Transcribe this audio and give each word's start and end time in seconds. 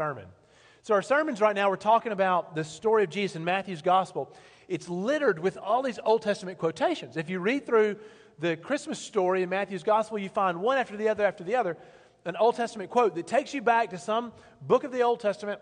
sermon. 0.00 0.26
So, 0.82 0.94
our 0.94 1.02
sermons 1.02 1.40
right 1.40 1.56
now, 1.56 1.70
we're 1.70 1.74
talking 1.74 2.12
about 2.12 2.54
the 2.54 2.62
story 2.62 3.02
of 3.02 3.10
Jesus 3.10 3.34
in 3.34 3.44
Matthew's 3.44 3.82
gospel. 3.82 4.32
It's 4.68 4.88
littered 4.88 5.40
with 5.40 5.56
all 5.56 5.82
these 5.82 5.98
Old 6.04 6.22
Testament 6.22 6.56
quotations. 6.56 7.16
If 7.16 7.28
you 7.28 7.40
read 7.40 7.66
through 7.66 7.96
the 8.38 8.56
Christmas 8.56 9.00
story 9.00 9.42
in 9.42 9.48
Matthew's 9.48 9.82
gospel, 9.82 10.16
you 10.16 10.28
find 10.28 10.60
one 10.60 10.78
after 10.78 10.96
the 10.96 11.08
other 11.08 11.26
after 11.26 11.42
the 11.42 11.56
other, 11.56 11.76
an 12.26 12.36
Old 12.36 12.54
Testament 12.54 12.90
quote 12.90 13.16
that 13.16 13.26
takes 13.26 13.52
you 13.52 13.60
back 13.60 13.90
to 13.90 13.98
some 13.98 14.30
book 14.62 14.84
of 14.84 14.92
the 14.92 15.02
Old 15.02 15.18
Testament 15.18 15.60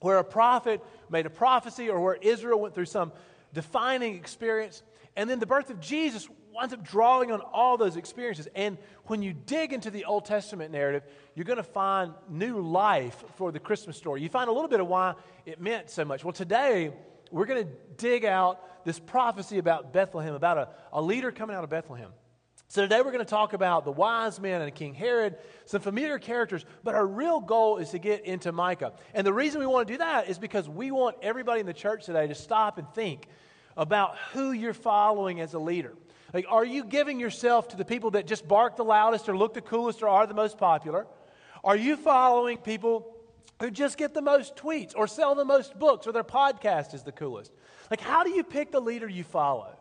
where 0.00 0.18
a 0.18 0.24
prophet 0.24 0.82
made 1.08 1.26
a 1.26 1.30
prophecy 1.30 1.88
or 1.88 2.00
where 2.00 2.16
Israel 2.16 2.58
went 2.58 2.74
through 2.74 2.86
some 2.86 3.12
defining 3.54 4.16
experience. 4.16 4.82
And 5.14 5.30
then 5.30 5.38
the 5.38 5.46
birth 5.46 5.70
of 5.70 5.78
Jesus 5.78 6.28
winds 6.58 6.74
up 6.74 6.82
drawing 6.82 7.30
on 7.30 7.40
all 7.40 7.76
those 7.76 7.96
experiences. 7.96 8.48
And 8.54 8.78
when 9.04 9.22
you 9.22 9.32
dig 9.32 9.72
into 9.72 9.90
the 9.90 10.04
Old 10.06 10.24
Testament 10.24 10.72
narrative, 10.72 11.04
you're 11.36 11.44
going 11.44 11.58
to 11.58 11.62
find 11.62 12.12
new 12.28 12.60
life 12.60 13.22
for 13.36 13.52
the 13.52 13.60
Christmas 13.60 13.96
story. 13.96 14.22
You 14.22 14.28
find 14.28 14.48
a 14.48 14.52
little 14.52 14.68
bit 14.68 14.80
of 14.80 14.88
why 14.88 15.14
it 15.46 15.60
meant 15.60 15.88
so 15.88 16.04
much. 16.04 16.24
Well, 16.24 16.32
today, 16.32 16.92
we're 17.30 17.46
going 17.46 17.64
to 17.64 17.70
dig 17.96 18.24
out 18.24 18.84
this 18.84 18.98
prophecy 18.98 19.58
about 19.58 19.92
Bethlehem, 19.92 20.34
about 20.34 20.58
a, 20.58 20.68
a 20.94 21.00
leader 21.00 21.30
coming 21.30 21.54
out 21.54 21.62
of 21.62 21.70
Bethlehem. 21.70 22.10
So 22.66 22.82
today 22.82 22.98
we're 22.98 23.12
going 23.12 23.24
to 23.24 23.30
talk 23.30 23.52
about 23.52 23.84
the 23.84 23.92
wise 23.92 24.40
men 24.40 24.60
and 24.60 24.74
King 24.74 24.94
Herod, 24.94 25.36
some 25.64 25.80
familiar 25.80 26.18
characters, 26.18 26.66
but 26.82 26.96
our 26.96 27.06
real 27.06 27.40
goal 27.40 27.78
is 27.78 27.90
to 27.90 27.98
get 27.98 28.24
into 28.26 28.50
Micah. 28.50 28.94
And 29.14 29.24
the 29.24 29.32
reason 29.32 29.60
we 29.60 29.66
want 29.66 29.86
to 29.86 29.94
do 29.94 29.98
that 29.98 30.28
is 30.28 30.38
because 30.38 30.68
we 30.68 30.90
want 30.90 31.16
everybody 31.22 31.60
in 31.60 31.66
the 31.66 31.72
church 31.72 32.04
today 32.04 32.26
to 32.26 32.34
stop 32.34 32.78
and 32.78 32.92
think 32.94 33.28
about 33.76 34.16
who 34.32 34.50
you're 34.50 34.74
following 34.74 35.40
as 35.40 35.54
a 35.54 35.58
leader. 35.58 35.94
Like, 36.32 36.46
are 36.48 36.64
you 36.64 36.84
giving 36.84 37.18
yourself 37.18 37.68
to 37.68 37.76
the 37.76 37.84
people 37.84 38.12
that 38.12 38.26
just 38.26 38.46
bark 38.46 38.76
the 38.76 38.84
loudest 38.84 39.28
or 39.28 39.36
look 39.36 39.54
the 39.54 39.60
coolest 39.60 40.02
or 40.02 40.08
are 40.08 40.26
the 40.26 40.34
most 40.34 40.58
popular? 40.58 41.06
Are 41.64 41.76
you 41.76 41.96
following 41.96 42.58
people 42.58 43.14
who 43.60 43.70
just 43.70 43.96
get 43.96 44.14
the 44.14 44.22
most 44.22 44.54
tweets 44.56 44.92
or 44.94 45.06
sell 45.06 45.34
the 45.34 45.44
most 45.44 45.78
books 45.78 46.06
or 46.06 46.12
their 46.12 46.24
podcast 46.24 46.94
is 46.94 47.02
the 47.02 47.12
coolest? 47.12 47.52
Like, 47.90 48.00
how 48.00 48.24
do 48.24 48.30
you 48.30 48.44
pick 48.44 48.70
the 48.70 48.80
leader 48.80 49.08
you 49.08 49.24
follow? 49.24 49.78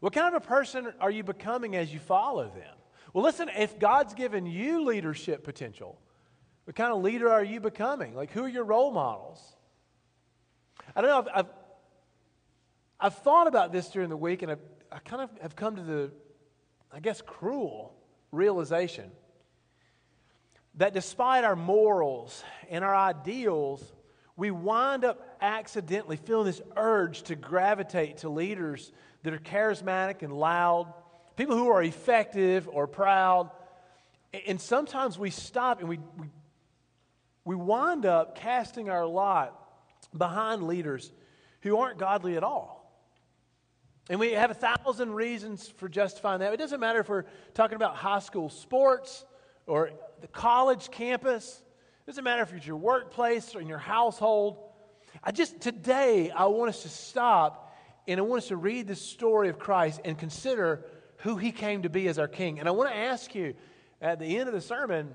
What 0.00 0.14
kind 0.14 0.34
of 0.34 0.42
a 0.42 0.46
person 0.46 0.92
are 0.98 1.10
you 1.10 1.22
becoming 1.22 1.76
as 1.76 1.92
you 1.92 2.00
follow 2.00 2.44
them? 2.44 2.74
Well, 3.12 3.22
listen, 3.22 3.50
if 3.56 3.78
God's 3.78 4.14
given 4.14 4.46
you 4.46 4.84
leadership 4.84 5.44
potential, 5.44 6.00
what 6.64 6.74
kind 6.74 6.92
of 6.92 7.02
leader 7.02 7.30
are 7.30 7.44
you 7.44 7.60
becoming? 7.60 8.14
Like, 8.14 8.30
who 8.30 8.44
are 8.44 8.48
your 8.48 8.64
role 8.64 8.92
models? 8.92 9.40
I 10.96 11.02
don't 11.02 11.10
know, 11.10 11.18
I've, 11.18 11.38
I've, 11.44 11.52
I've 12.98 13.14
thought 13.18 13.46
about 13.46 13.72
this 13.72 13.88
during 13.88 14.08
the 14.08 14.16
week, 14.16 14.42
and 14.42 14.52
I've, 14.52 14.60
I 14.92 14.98
kind 14.98 15.22
of 15.22 15.30
have 15.40 15.56
come 15.56 15.76
to 15.76 15.82
the, 15.82 16.10
I 16.92 17.00
guess, 17.00 17.22
cruel 17.22 17.94
realization 18.32 19.10
that 20.76 20.94
despite 20.94 21.44
our 21.44 21.56
morals 21.56 22.42
and 22.68 22.84
our 22.84 22.94
ideals, 22.94 23.82
we 24.36 24.50
wind 24.50 25.04
up 25.04 25.36
accidentally 25.40 26.16
feeling 26.16 26.46
this 26.46 26.62
urge 26.76 27.22
to 27.24 27.36
gravitate 27.36 28.18
to 28.18 28.28
leaders 28.28 28.92
that 29.22 29.34
are 29.34 29.38
charismatic 29.38 30.22
and 30.22 30.32
loud, 30.32 30.92
people 31.36 31.56
who 31.56 31.68
are 31.68 31.82
effective 31.82 32.68
or 32.72 32.86
proud. 32.86 33.50
And 34.46 34.60
sometimes 34.60 35.18
we 35.18 35.30
stop 35.30 35.80
and 35.80 35.88
we, 35.88 35.98
we, 36.16 36.28
we 37.44 37.56
wind 37.56 38.06
up 38.06 38.36
casting 38.36 38.88
our 38.88 39.06
lot 39.06 39.56
behind 40.16 40.62
leaders 40.62 41.12
who 41.62 41.76
aren't 41.78 41.98
godly 41.98 42.36
at 42.36 42.44
all. 42.44 42.79
And 44.08 44.18
we 44.18 44.32
have 44.32 44.50
a 44.50 44.54
thousand 44.54 45.12
reasons 45.12 45.68
for 45.76 45.88
justifying 45.88 46.40
that. 46.40 46.52
It 46.52 46.56
doesn't 46.56 46.80
matter 46.80 47.00
if 47.00 47.08
we're 47.08 47.24
talking 47.54 47.76
about 47.76 47.96
high 47.96 48.18
school 48.18 48.48
sports 48.48 49.24
or 49.66 49.90
the 50.20 50.28
college 50.28 50.90
campus. 50.90 51.62
It 52.06 52.10
doesn't 52.10 52.24
matter 52.24 52.42
if 52.42 52.52
it's 52.52 52.66
your 52.66 52.76
workplace 52.76 53.54
or 53.54 53.60
in 53.60 53.68
your 53.68 53.78
household. 53.78 54.58
I 55.22 55.32
just, 55.32 55.60
today, 55.60 56.30
I 56.30 56.46
want 56.46 56.70
us 56.70 56.82
to 56.82 56.88
stop 56.88 57.76
and 58.08 58.18
I 58.18 58.22
want 58.22 58.42
us 58.42 58.48
to 58.48 58.56
read 58.56 58.88
the 58.88 58.96
story 58.96 59.48
of 59.48 59.58
Christ 59.58 60.00
and 60.04 60.18
consider 60.18 60.84
who 61.18 61.36
he 61.36 61.52
came 61.52 61.82
to 61.82 61.90
be 61.90 62.08
as 62.08 62.18
our 62.18 62.28
king. 62.28 62.58
And 62.58 62.66
I 62.66 62.72
want 62.72 62.90
to 62.90 62.96
ask 62.96 63.34
you 63.34 63.54
at 64.00 64.18
the 64.18 64.38
end 64.38 64.48
of 64.48 64.54
the 64.54 64.60
sermon 64.60 65.12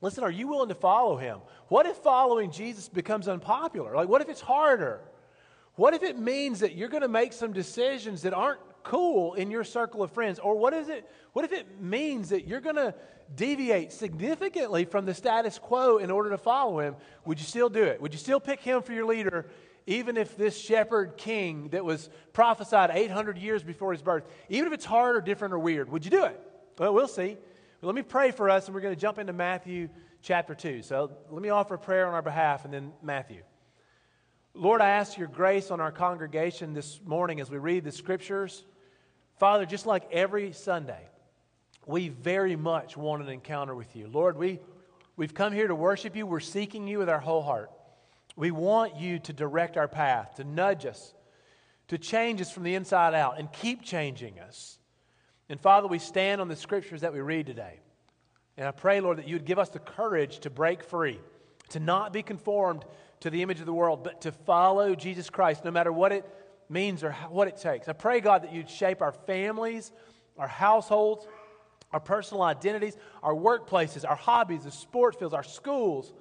listen, 0.00 0.24
are 0.24 0.30
you 0.30 0.48
willing 0.48 0.70
to 0.70 0.74
follow 0.74 1.16
him? 1.16 1.40
What 1.68 1.84
if 1.84 1.96
following 1.98 2.50
Jesus 2.50 2.88
becomes 2.88 3.28
unpopular? 3.28 3.94
Like, 3.94 4.08
what 4.08 4.22
if 4.22 4.30
it's 4.30 4.40
harder? 4.40 5.02
What 5.76 5.94
if 5.94 6.02
it 6.02 6.18
means 6.18 6.60
that 6.60 6.74
you're 6.74 6.88
going 6.88 7.02
to 7.02 7.08
make 7.08 7.32
some 7.32 7.52
decisions 7.52 8.22
that 8.22 8.34
aren't 8.34 8.60
cool 8.82 9.34
in 9.34 9.50
your 9.50 9.64
circle 9.64 10.02
of 10.02 10.10
friends? 10.10 10.38
Or 10.38 10.56
what 10.56 10.72
is 10.72 10.88
it 10.88 11.08
what 11.32 11.44
if 11.44 11.52
it 11.52 11.80
means 11.80 12.30
that 12.30 12.46
you're 12.46 12.60
going 12.60 12.76
to 12.76 12.94
deviate 13.34 13.92
significantly 13.92 14.84
from 14.84 15.06
the 15.06 15.14
status 15.14 15.58
quo 15.58 15.98
in 15.98 16.10
order 16.10 16.30
to 16.30 16.38
follow 16.38 16.80
him? 16.80 16.96
Would 17.24 17.38
you 17.38 17.46
still 17.46 17.68
do 17.68 17.84
it? 17.84 18.00
Would 18.00 18.12
you 18.12 18.18
still 18.18 18.40
pick 18.40 18.60
him 18.60 18.82
for 18.82 18.92
your 18.92 19.06
leader 19.06 19.46
even 19.86 20.16
if 20.16 20.36
this 20.36 20.58
shepherd 20.58 21.16
king 21.16 21.68
that 21.70 21.84
was 21.84 22.10
prophesied 22.32 22.90
800 22.92 23.38
years 23.38 23.62
before 23.62 23.92
his 23.92 24.02
birth, 24.02 24.24
even 24.48 24.68
if 24.68 24.72
it's 24.72 24.84
hard 24.84 25.16
or 25.16 25.20
different 25.20 25.54
or 25.54 25.58
weird, 25.58 25.90
would 25.90 26.04
you 26.04 26.10
do 26.10 26.24
it? 26.24 26.40
Well, 26.78 26.94
we'll 26.94 27.08
see. 27.08 27.36
But 27.80 27.86
let 27.86 27.96
me 27.96 28.02
pray 28.02 28.30
for 28.30 28.50
us, 28.50 28.66
and 28.66 28.74
we're 28.74 28.82
going 28.82 28.94
to 28.94 29.00
jump 29.00 29.18
into 29.18 29.32
Matthew 29.32 29.88
chapter 30.22 30.54
2. 30.54 30.82
So 30.82 31.10
let 31.30 31.42
me 31.42 31.48
offer 31.48 31.74
a 31.74 31.78
prayer 31.78 32.06
on 32.06 32.14
our 32.14 32.22
behalf, 32.22 32.64
and 32.64 32.72
then 32.72 32.92
Matthew. 33.02 33.42
Lord, 34.54 34.80
I 34.80 34.90
ask 34.90 35.16
your 35.16 35.28
grace 35.28 35.70
on 35.70 35.80
our 35.80 35.92
congregation 35.92 36.74
this 36.74 37.00
morning 37.06 37.40
as 37.40 37.50
we 37.50 37.58
read 37.58 37.84
the 37.84 37.92
scriptures. 37.92 38.64
Father, 39.38 39.64
just 39.64 39.86
like 39.86 40.10
every 40.10 40.52
Sunday, 40.52 41.08
we 41.86 42.08
very 42.08 42.56
much 42.56 42.96
want 42.96 43.22
an 43.22 43.28
encounter 43.28 43.74
with 43.76 43.94
you. 43.94 44.08
Lord, 44.08 44.36
we, 44.36 44.58
we've 45.16 45.34
come 45.34 45.52
here 45.52 45.68
to 45.68 45.74
worship 45.74 46.16
you. 46.16 46.26
We're 46.26 46.40
seeking 46.40 46.88
you 46.88 46.98
with 46.98 47.08
our 47.08 47.20
whole 47.20 47.42
heart. 47.42 47.70
We 48.34 48.50
want 48.50 48.96
you 48.96 49.20
to 49.20 49.32
direct 49.32 49.76
our 49.76 49.88
path, 49.88 50.34
to 50.36 50.44
nudge 50.44 50.84
us, 50.84 51.14
to 51.88 51.96
change 51.96 52.40
us 52.40 52.50
from 52.50 52.64
the 52.64 52.74
inside 52.74 53.14
out, 53.14 53.38
and 53.38 53.52
keep 53.52 53.82
changing 53.82 54.40
us. 54.40 54.78
And 55.48 55.60
Father, 55.60 55.86
we 55.86 56.00
stand 56.00 56.40
on 56.40 56.48
the 56.48 56.56
scriptures 56.56 57.02
that 57.02 57.12
we 57.12 57.20
read 57.20 57.46
today. 57.46 57.78
And 58.56 58.66
I 58.66 58.72
pray, 58.72 59.00
Lord, 59.00 59.18
that 59.18 59.28
you 59.28 59.36
would 59.36 59.46
give 59.46 59.60
us 59.60 59.68
the 59.68 59.78
courage 59.78 60.40
to 60.40 60.50
break 60.50 60.82
free, 60.82 61.20
to 61.70 61.80
not 61.80 62.12
be 62.12 62.22
conformed 62.22 62.84
to 63.20 63.30
the 63.30 63.42
image 63.42 63.60
of 63.60 63.66
the 63.66 63.72
world, 63.72 64.02
but 64.02 64.22
to 64.22 64.32
follow 64.32 64.94
Jesus 64.94 65.30
Christ, 65.30 65.64
no 65.64 65.70
matter 65.70 65.92
what 65.92 66.12
it 66.12 66.24
means 66.68 67.04
or 67.04 67.12
what 67.28 67.48
it 67.48 67.56
takes. 67.56 67.88
I 67.88 67.92
pray, 67.92 68.20
God, 68.20 68.42
that 68.42 68.52
you'd 68.52 68.70
shape 68.70 69.02
our 69.02 69.12
families, 69.12 69.92
our 70.38 70.48
households, 70.48 71.26
our 71.92 72.00
personal 72.00 72.42
identities, 72.42 72.96
our 73.22 73.34
workplaces, 73.34 74.08
our 74.08 74.16
hobbies, 74.16 74.64
the 74.64 74.70
sports 74.70 75.18
fields, 75.18 75.34
our 75.34 75.42
schools 75.42 76.12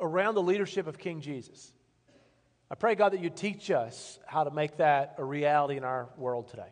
around 0.00 0.34
the 0.34 0.42
leadership 0.42 0.86
of 0.86 0.98
King 0.98 1.20
Jesus. 1.20 1.72
I 2.70 2.74
pray, 2.74 2.94
God, 2.94 3.12
that 3.12 3.20
you 3.20 3.30
teach 3.30 3.70
us 3.70 4.18
how 4.26 4.44
to 4.44 4.50
make 4.50 4.76
that 4.76 5.14
a 5.18 5.24
reality 5.24 5.76
in 5.76 5.84
our 5.84 6.08
world 6.18 6.48
today. 6.48 6.70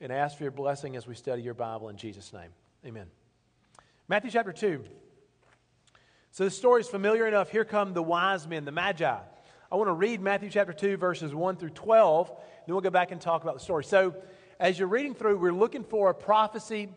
And 0.00 0.12
I 0.12 0.16
ask 0.16 0.36
for 0.36 0.44
your 0.44 0.52
blessing 0.52 0.96
as 0.96 1.06
we 1.06 1.14
study 1.14 1.42
your 1.42 1.54
Bible 1.54 1.88
in 1.88 1.96
Jesus' 1.96 2.32
name. 2.32 2.50
Amen. 2.86 3.06
Matthew 4.08 4.30
chapter 4.30 4.52
2. 4.52 4.84
So 6.32 6.44
the 6.44 6.50
story 6.50 6.80
is 6.80 6.88
familiar 6.88 7.28
enough. 7.28 7.50
Here 7.50 7.66
come 7.66 7.92
the 7.92 8.02
wise 8.02 8.48
men, 8.48 8.64
the 8.64 8.72
Magi. 8.72 9.04
I 9.06 9.76
want 9.76 9.88
to 9.88 9.92
read 9.92 10.22
Matthew 10.22 10.48
chapter 10.48 10.72
2, 10.72 10.96
verses 10.96 11.34
1 11.34 11.56
through 11.56 11.70
12, 11.70 12.28
then 12.28 12.74
we'll 12.74 12.80
go 12.80 12.88
back 12.88 13.10
and 13.10 13.20
talk 13.20 13.42
about 13.42 13.52
the 13.52 13.60
story. 13.60 13.84
So, 13.84 14.14
as 14.58 14.78
you're 14.78 14.88
reading 14.88 15.14
through, 15.14 15.36
we're 15.36 15.52
looking 15.52 15.84
for 15.84 16.08
a 16.08 16.14
prophecy 16.14 16.88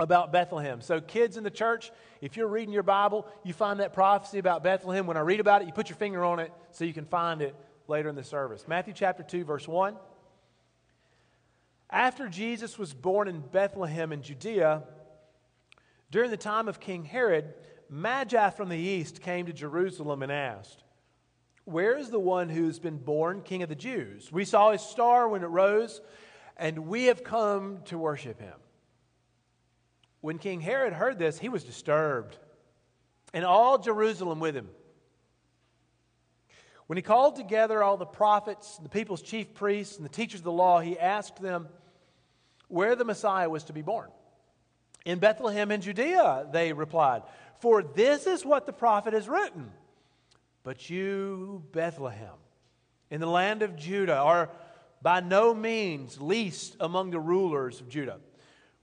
about 0.00 0.32
Bethlehem. 0.32 0.80
So, 0.80 1.00
kids 1.00 1.36
in 1.36 1.44
the 1.44 1.52
church, 1.52 1.92
if 2.20 2.36
you're 2.36 2.48
reading 2.48 2.74
your 2.74 2.82
Bible, 2.82 3.28
you 3.44 3.52
find 3.52 3.78
that 3.78 3.92
prophecy 3.92 4.40
about 4.40 4.64
Bethlehem. 4.64 5.06
When 5.06 5.16
I 5.16 5.20
read 5.20 5.38
about 5.38 5.62
it, 5.62 5.68
you 5.68 5.72
put 5.72 5.88
your 5.88 5.96
finger 5.96 6.24
on 6.24 6.40
it 6.40 6.50
so 6.72 6.84
you 6.84 6.94
can 6.94 7.06
find 7.06 7.42
it 7.42 7.54
later 7.86 8.08
in 8.08 8.16
the 8.16 8.24
service. 8.24 8.66
Matthew 8.66 8.92
chapter 8.92 9.22
2, 9.22 9.44
verse 9.44 9.68
1. 9.68 9.94
After 11.90 12.28
Jesus 12.28 12.76
was 12.76 12.92
born 12.92 13.28
in 13.28 13.38
Bethlehem 13.38 14.10
in 14.10 14.20
Judea, 14.20 14.82
during 16.10 16.32
the 16.32 16.36
time 16.36 16.66
of 16.66 16.80
King 16.80 17.04
Herod, 17.04 17.54
Magi 17.88 18.50
from 18.50 18.68
the 18.68 18.78
east 18.78 19.20
came 19.20 19.46
to 19.46 19.52
Jerusalem 19.52 20.22
and 20.22 20.32
asked, 20.32 20.82
Where 21.64 21.96
is 21.96 22.10
the 22.10 22.20
one 22.20 22.48
who's 22.48 22.78
been 22.78 22.98
born 22.98 23.42
King 23.42 23.62
of 23.62 23.68
the 23.68 23.74
Jews? 23.74 24.32
We 24.32 24.44
saw 24.44 24.72
his 24.72 24.82
star 24.82 25.28
when 25.28 25.42
it 25.42 25.48
rose, 25.48 26.00
and 26.56 26.86
we 26.86 27.04
have 27.04 27.24
come 27.24 27.80
to 27.86 27.98
worship 27.98 28.40
him. 28.40 28.54
When 30.20 30.38
King 30.38 30.60
Herod 30.60 30.94
heard 30.94 31.18
this, 31.18 31.38
he 31.38 31.48
was 31.48 31.64
disturbed, 31.64 32.38
and 33.32 33.44
all 33.44 33.78
Jerusalem 33.78 34.40
with 34.40 34.56
him. 34.56 34.68
When 36.86 36.96
he 36.96 37.02
called 37.02 37.36
together 37.36 37.82
all 37.82 37.96
the 37.96 38.06
prophets, 38.06 38.78
the 38.82 38.88
people's 38.88 39.22
chief 39.22 39.54
priests, 39.54 39.96
and 39.96 40.04
the 40.04 40.10
teachers 40.10 40.40
of 40.40 40.44
the 40.44 40.52
law, 40.52 40.80
he 40.80 40.98
asked 40.98 41.40
them 41.40 41.68
where 42.68 42.96
the 42.96 43.04
Messiah 43.04 43.48
was 43.48 43.64
to 43.64 43.72
be 43.72 43.82
born. 43.82 44.08
In 45.04 45.18
Bethlehem 45.18 45.70
in 45.70 45.80
Judea, 45.80 46.48
they 46.50 46.72
replied, 46.72 47.22
for 47.60 47.82
this 47.82 48.26
is 48.26 48.44
what 48.44 48.66
the 48.66 48.72
prophet 48.72 49.14
has 49.14 49.28
written. 49.28 49.70
But 50.62 50.90
you, 50.90 51.62
Bethlehem, 51.72 52.34
in 53.10 53.20
the 53.20 53.26
land 53.26 53.62
of 53.62 53.76
Judah, 53.76 54.16
are 54.16 54.50
by 55.02 55.20
no 55.20 55.54
means 55.54 56.20
least 56.20 56.76
among 56.80 57.10
the 57.10 57.20
rulers 57.20 57.80
of 57.80 57.88
Judah. 57.88 58.20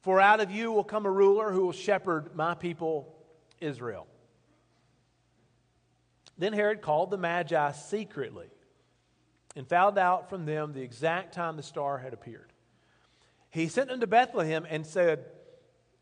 For 0.01 0.19
out 0.19 0.39
of 0.39 0.51
you 0.51 0.71
will 0.71 0.83
come 0.83 1.05
a 1.05 1.11
ruler 1.11 1.51
who 1.51 1.65
will 1.65 1.71
shepherd 1.71 2.35
my 2.35 2.53
people 2.53 3.15
Israel. 3.59 4.07
Then 6.37 6.53
Herod 6.53 6.81
called 6.81 7.11
the 7.11 7.17
Magi 7.17 7.71
secretly 7.71 8.47
and 9.55 9.67
found 9.67 9.97
out 9.97 10.29
from 10.29 10.45
them 10.45 10.73
the 10.73 10.81
exact 10.81 11.33
time 11.33 11.57
the 11.57 11.63
star 11.63 11.97
had 11.97 12.13
appeared. 12.13 12.51
He 13.51 13.67
sent 13.67 13.89
them 13.89 13.99
to 13.99 14.07
Bethlehem 14.07 14.65
and 14.69 14.85
said, 14.85 15.25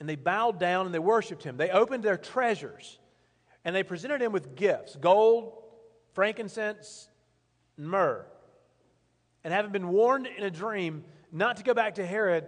and 0.00 0.08
they 0.08 0.16
bowed 0.16 0.58
down 0.58 0.86
and 0.86 0.94
they 0.94 0.98
worshiped 0.98 1.42
him. 1.42 1.56
They 1.56 1.70
opened 1.70 2.02
their 2.02 2.16
treasures, 2.16 2.98
and 3.64 3.74
they 3.74 3.82
presented 3.82 4.22
him 4.22 4.32
with 4.32 4.54
gifts 4.54 4.96
gold, 4.96 5.52
frankincense, 6.14 7.08
and 7.76 7.88
myrrh. 7.88 8.26
And 9.44 9.52
having 9.52 9.72
been 9.72 9.88
warned 9.88 10.26
in 10.26 10.44
a 10.44 10.50
dream 10.50 11.04
not 11.32 11.58
to 11.58 11.62
go 11.62 11.74
back 11.74 11.96
to 11.96 12.06
Herod, 12.06 12.46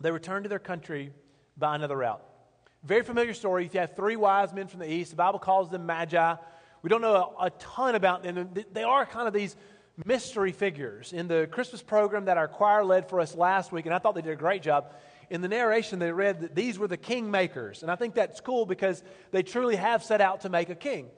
they 0.00 0.10
returned 0.10 0.44
to 0.44 0.48
their 0.48 0.58
country 0.58 1.12
by 1.56 1.74
another 1.74 1.96
route. 1.96 2.22
Very 2.84 3.02
familiar 3.02 3.34
story. 3.34 3.66
If 3.66 3.74
You 3.74 3.80
have 3.80 3.96
three 3.96 4.16
wise 4.16 4.52
men 4.52 4.68
from 4.68 4.80
the 4.80 4.90
east. 4.90 5.10
The 5.10 5.16
Bible 5.16 5.38
calls 5.38 5.70
them 5.70 5.86
magi. 5.86 6.36
We 6.82 6.88
don't 6.88 7.00
know 7.00 7.34
a, 7.38 7.46
a 7.46 7.50
ton 7.50 7.94
about 7.94 8.22
them. 8.22 8.50
They 8.72 8.84
are 8.84 9.04
kind 9.04 9.26
of 9.26 9.34
these 9.34 9.56
mystery 10.04 10.52
figures. 10.52 11.12
In 11.12 11.26
the 11.26 11.48
Christmas 11.50 11.82
program 11.82 12.26
that 12.26 12.36
our 12.36 12.48
choir 12.48 12.84
led 12.84 13.08
for 13.08 13.20
us 13.20 13.34
last 13.34 13.72
week, 13.72 13.86
and 13.86 13.94
I 13.94 13.98
thought 13.98 14.14
they 14.14 14.22
did 14.22 14.32
a 14.32 14.36
great 14.36 14.62
job, 14.62 14.92
in 15.30 15.40
the 15.40 15.48
narration 15.48 15.98
they 15.98 16.12
read 16.12 16.40
that 16.40 16.54
these 16.54 16.78
were 16.78 16.88
the 16.88 16.96
king 16.96 17.30
makers. 17.30 17.82
And 17.82 17.90
I 17.90 17.96
think 17.96 18.14
that's 18.14 18.40
cool 18.40 18.66
because 18.66 19.02
they 19.30 19.42
truly 19.42 19.76
have 19.76 20.02
set 20.02 20.20
out 20.20 20.42
to 20.42 20.48
make 20.48 20.70
a 20.70 20.74
king. 20.74 21.08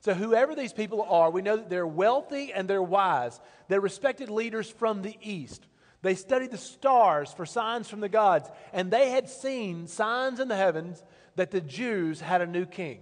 So, 0.00 0.14
whoever 0.14 0.54
these 0.54 0.72
people 0.72 1.02
are, 1.02 1.30
we 1.30 1.42
know 1.42 1.56
that 1.56 1.68
they're 1.68 1.86
wealthy 1.86 2.52
and 2.52 2.68
they're 2.68 2.82
wise. 2.82 3.40
They're 3.68 3.80
respected 3.80 4.30
leaders 4.30 4.70
from 4.70 5.02
the 5.02 5.16
east. 5.20 5.66
They 6.02 6.14
studied 6.14 6.52
the 6.52 6.58
stars 6.58 7.32
for 7.32 7.44
signs 7.44 7.88
from 7.88 8.00
the 8.00 8.08
gods, 8.08 8.48
and 8.72 8.90
they 8.90 9.10
had 9.10 9.28
seen 9.28 9.88
signs 9.88 10.38
in 10.38 10.46
the 10.46 10.56
heavens 10.56 11.02
that 11.34 11.50
the 11.50 11.60
Jews 11.60 12.20
had 12.20 12.40
a 12.40 12.46
new 12.46 12.66
king, 12.66 13.00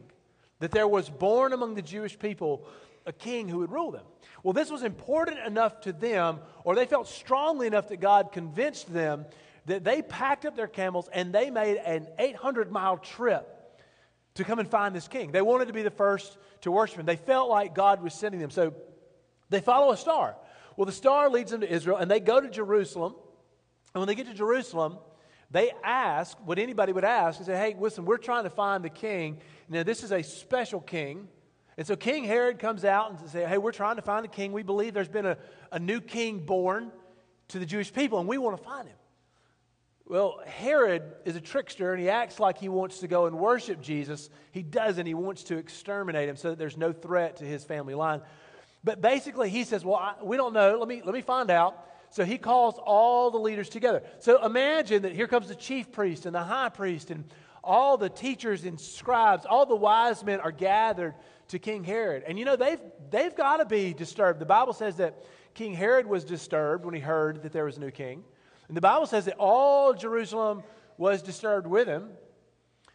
that 0.61 0.71
there 0.71 0.89
was 0.89 1.11
born 1.11 1.53
among 1.53 1.75
the 1.75 1.83
Jewish 1.83 2.19
people 2.19 2.67
a 3.05 3.13
king 3.13 3.49
who 3.49 3.59
would 3.59 3.71
rule 3.71 3.91
them. 3.91 4.05
Well, 4.43 4.53
this 4.53 4.71
was 4.71 4.83
important 4.83 5.39
enough 5.39 5.81
to 5.83 5.93
them, 5.93 6.41
or 6.65 6.75
they 6.75 6.87
felt 6.87 7.09
strongly 7.09 7.67
enough 7.67 7.89
that 7.89 8.01
God 8.01 8.33
convinced 8.33 8.93
them 8.93 9.27
that 9.67 9.85
they 9.85 10.03
packed 10.03 10.47
up 10.47 10.57
their 10.57 10.69
camels 10.69 11.09
and 11.13 11.33
they 11.33 11.51
made 11.51 11.77
an 11.77 12.09
800 12.19 12.71
mile 12.71 12.99
trip 12.99 13.53
to 14.35 14.45
come 14.45 14.59
and 14.59 14.69
find 14.69 14.95
this 14.95 15.09
king. 15.09 15.33
They 15.33 15.43
wanted 15.43 15.67
to 15.67 15.73
be 15.73 15.83
the 15.83 15.91
first 15.91 16.37
to 16.63 16.71
worship 16.71 16.99
him. 16.99 17.07
They 17.07 17.17
felt 17.17 17.51
like 17.51 17.75
God 17.75 18.03
was 18.03 18.15
sending 18.15 18.41
them. 18.41 18.51
So 18.51 18.75
they 19.51 19.61
follow 19.61 19.93
a 19.93 19.97
star. 19.97 20.37
Well, 20.77 20.87
the 20.87 20.93
star 20.93 21.29
leads 21.31 21.51
them 21.51 21.63
to 21.63 21.73
Israel 21.73 21.97
and 21.97 22.11
they 22.11 22.21
go 22.21 22.41
to 22.41 22.49
Jerusalem. 22.49 23.15
And 23.95 24.01
when 24.01 24.09
they 24.09 24.15
get 24.15 24.27
to 24.27 24.35
Jerusalem, 24.35 24.99
they 25.51 25.73
ask 25.83 26.37
what 26.45 26.59
anybody 26.59 26.93
would 26.93 27.05
ask 27.05 27.39
and 27.39 27.47
say, 27.47 27.57
hey, 27.57 27.77
listen, 27.79 28.05
we're 28.05 28.19
trying 28.19 28.45
to 28.45 28.51
find 28.51 28.85
the 28.85 28.91
king. 28.91 29.39
Now, 29.69 29.83
this 29.83 30.03
is 30.03 30.13
a 30.13 30.23
special 30.23 30.81
king. 30.81 31.29
And 31.79 31.87
so 31.87 31.97
King 31.97 32.25
Herod 32.25 32.59
comes 32.59 32.85
out 32.85 33.11
and 33.11 33.21
says, 33.21 33.33
hey, 33.49 33.59
we're 33.59 33.73
trying 33.73 33.97
to 33.97 34.03
find 34.03 34.25
a 34.25 34.29
king. 34.29 34.53
We 34.53 34.63
believe 34.63 34.95
there's 34.95 35.09
been 35.09 35.27
a, 35.27 35.39
a 35.71 35.79
new 35.79 36.01
king 36.01 36.41
born 36.41 36.91
to 37.49 37.59
the 37.59 37.67
Jewish 37.67 37.93
people, 37.93 38.19
and 38.19 38.29
we 38.29 38.39
want 38.39 38.57
to 38.57 38.63
find 38.63 38.89
him. 38.89 38.97
Well, 40.08 40.41
Herod 40.47 41.03
is 41.25 41.35
a 41.35 41.41
trickster, 41.41 41.93
and 41.93 42.00
he 42.00 42.08
acts 42.08 42.38
like 42.38 42.58
he 42.58 42.69
wants 42.69 43.00
to 43.00 43.08
go 43.08 43.26
and 43.26 43.38
worship 43.38 43.81
Jesus. 43.81 44.31
He 44.53 44.62
doesn't. 44.62 45.05
He 45.05 45.14
wants 45.14 45.43
to 45.44 45.56
exterminate 45.56 46.29
him 46.29 46.37
so 46.37 46.50
that 46.50 46.58
there's 46.58 46.76
no 46.76 46.93
threat 46.93 47.38
to 47.38 47.44
his 47.44 47.64
family 47.64 47.94
line. 47.94 48.23
But 48.85 49.00
basically, 49.00 49.50
he 49.50 49.64
says, 49.64 49.85
well, 49.85 49.97
I, 49.97 50.14
we 50.23 50.37
don't 50.37 50.53
know. 50.53 50.79
Let 50.79 50.87
me, 50.87 51.03
let 51.05 51.12
me 51.12 51.23
find 51.23 51.50
out. 51.50 51.85
So 52.11 52.25
he 52.25 52.38
calls 52.38 52.76
all 52.79 53.32
the 53.32 53.38
leaders 53.38 53.69
together. 53.69 54.05
So 54.20 54.44
imagine 54.47 55.03
that 55.03 55.12
here 55.12 55.26
comes 55.26 55.49
the 55.49 55.56
chief 55.56 55.91
priest 55.91 56.25
and 56.25 56.35
the 56.35 56.43
high 56.43 56.69
priest 56.69 57.11
and 57.11 57.25
all 57.64 57.99
the 57.99 58.08
teachers 58.08 58.64
and 58.64 58.81
scribes, 58.81 59.44
all 59.44 59.67
the 59.67 59.75
wise 59.75 60.23
men 60.23 60.38
are 60.38 60.53
gathered 60.53 61.14
to 61.49 61.58
King 61.58 61.82
Herod. 61.82 62.23
And 62.29 62.38
you 62.38 62.44
know, 62.44 62.55
they've, 62.55 62.79
they've 63.11 63.35
got 63.35 63.56
to 63.56 63.64
be 63.64 63.93
disturbed. 63.93 64.38
The 64.38 64.47
Bible 64.47 64.73
says 64.73 64.99
that 64.99 65.25
King 65.55 65.75
Herod 65.75 66.06
was 66.06 66.23
disturbed 66.23 66.85
when 66.85 66.94
he 66.94 67.00
heard 67.00 67.43
that 67.43 67.53
there 67.53 67.64
was 67.64 67.76
a 67.76 67.81
new 67.81 67.91
king. 67.91 68.23
And 68.69 68.77
the 68.77 68.81
Bible 68.81 69.07
says 69.07 69.27
that 69.27 69.37
all 69.39 69.95
Jerusalem 69.95 70.63
was 70.99 71.23
disturbed 71.23 71.67
with 71.67 71.87
him. 71.87 72.11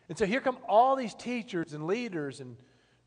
And 0.10 0.18
so 0.18 0.26
here 0.26 0.42
come 0.42 0.58
all 0.68 0.96
these 0.96 1.14
teachers 1.14 1.74
and 1.74 1.88
leaders 1.88 2.42
and 2.42 2.58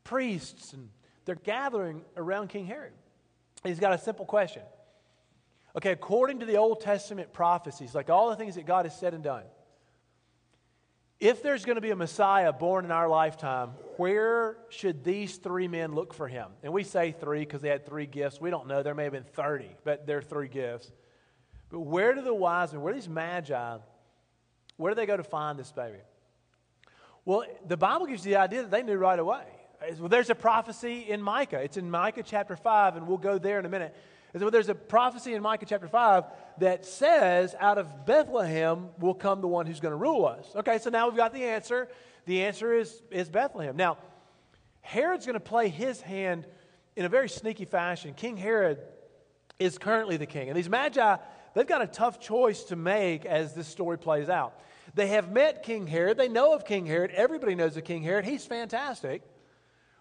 priests, 0.03 0.73
and 0.73 0.89
they're 1.25 1.35
gathering 1.35 2.01
around 2.17 2.49
King 2.49 2.65
Herod. 2.65 2.93
He's 3.63 3.79
got 3.79 3.93
a 3.93 3.97
simple 3.97 4.25
question 4.25 4.63
Okay, 5.75 5.91
according 5.91 6.39
to 6.39 6.45
the 6.45 6.55
Old 6.55 6.79
Testament 6.79 7.33
prophecies, 7.33 7.93
like 7.93 8.09
all 8.09 8.29
the 8.29 8.37
things 8.37 8.55
that 8.55 8.65
God 8.65 8.85
has 8.85 8.97
said 8.97 9.13
and 9.13 9.23
done, 9.23 9.43
if 11.19 11.43
there's 11.43 11.65
going 11.65 11.75
to 11.75 11.81
be 11.81 11.91
a 11.91 11.95
Messiah 11.95 12.53
born 12.53 12.85
in 12.85 12.91
our 12.91 13.09
lifetime, 13.09 13.69
where 13.97 14.57
should 14.69 15.03
these 15.03 15.37
three 15.37 15.67
men 15.67 15.93
look 15.93 16.13
for 16.13 16.27
him? 16.27 16.47
And 16.63 16.71
we 16.71 16.83
say 16.83 17.11
three 17.11 17.39
because 17.39 17.61
they 17.61 17.69
had 17.69 17.85
three 17.85 18.05
gifts. 18.05 18.39
We 18.39 18.49
don't 18.49 18.67
know. 18.67 18.83
There 18.83 18.95
may 18.95 19.03
have 19.03 19.13
been 19.13 19.23
30, 19.23 19.69
but 19.83 20.05
there 20.07 20.17
are 20.17 20.21
three 20.21 20.47
gifts. 20.47 20.91
But 21.75 21.81
where 21.81 22.13
do 22.13 22.21
the 22.21 22.33
wise 22.33 22.71
men, 22.71 22.81
where 22.81 22.93
do 22.93 22.99
these 23.01 23.09
magi, 23.09 23.77
where 24.77 24.93
do 24.93 24.95
they 24.95 25.05
go 25.05 25.17
to 25.17 25.25
find 25.25 25.59
this 25.59 25.73
baby? 25.73 25.97
Well, 27.25 27.43
the 27.67 27.75
Bible 27.75 28.05
gives 28.05 28.25
you 28.25 28.31
the 28.31 28.39
idea 28.39 28.61
that 28.61 28.71
they 28.71 28.81
knew 28.81 28.95
right 28.95 29.19
away. 29.19 29.43
Well, 29.99 30.07
there's 30.07 30.29
a 30.29 30.35
prophecy 30.35 31.01
in 31.01 31.21
Micah. 31.21 31.59
It's 31.59 31.75
in 31.75 31.91
Micah 31.91 32.23
chapter 32.23 32.55
5, 32.55 32.95
and 32.95 33.07
we'll 33.09 33.17
go 33.17 33.37
there 33.37 33.59
in 33.59 33.65
a 33.65 33.69
minute. 33.69 33.93
So 34.39 34.49
there's 34.49 34.69
a 34.69 34.73
prophecy 34.73 35.33
in 35.33 35.41
Micah 35.41 35.65
chapter 35.65 35.89
5 35.89 36.23
that 36.59 36.85
says, 36.85 37.53
out 37.59 37.77
of 37.77 38.05
Bethlehem 38.05 38.87
will 38.97 39.13
come 39.13 39.41
the 39.41 39.47
one 39.49 39.65
who's 39.65 39.81
going 39.81 39.91
to 39.91 39.97
rule 39.97 40.25
us. 40.25 40.47
Okay, 40.55 40.77
so 40.77 40.89
now 40.89 41.09
we've 41.09 41.17
got 41.17 41.33
the 41.33 41.43
answer. 41.43 41.89
The 42.25 42.43
answer 42.43 42.73
is, 42.73 43.01
is 43.11 43.27
Bethlehem. 43.27 43.75
Now, 43.75 43.97
Herod's 44.79 45.25
going 45.25 45.33
to 45.33 45.41
play 45.41 45.67
his 45.67 45.99
hand 45.99 46.47
in 46.95 47.03
a 47.03 47.09
very 47.09 47.27
sneaky 47.27 47.65
fashion. 47.65 48.13
King 48.13 48.37
Herod 48.37 48.79
is 49.59 49.77
currently 49.77 50.15
the 50.15 50.25
king. 50.25 50.47
And 50.47 50.57
these 50.57 50.69
magi, 50.69 51.17
they've 51.55 51.65
got 51.65 51.81
a 51.81 51.87
tough 51.87 52.19
choice 52.19 52.65
to 52.65 52.75
make 52.75 53.25
as 53.25 53.53
this 53.53 53.67
story 53.67 53.97
plays 53.97 54.29
out. 54.29 54.61
They 54.93 55.07
have 55.07 55.31
met 55.31 55.63
King 55.63 55.87
Herod. 55.87 56.17
They 56.17 56.29
know 56.29 56.53
of 56.53 56.65
King 56.65 56.85
Herod. 56.85 57.09
Everybody 57.11 57.55
knows 57.55 57.75
of 57.75 57.83
King 57.83 58.03
Herod. 58.03 58.25
He's 58.25 58.45
fantastic. 58.45 59.23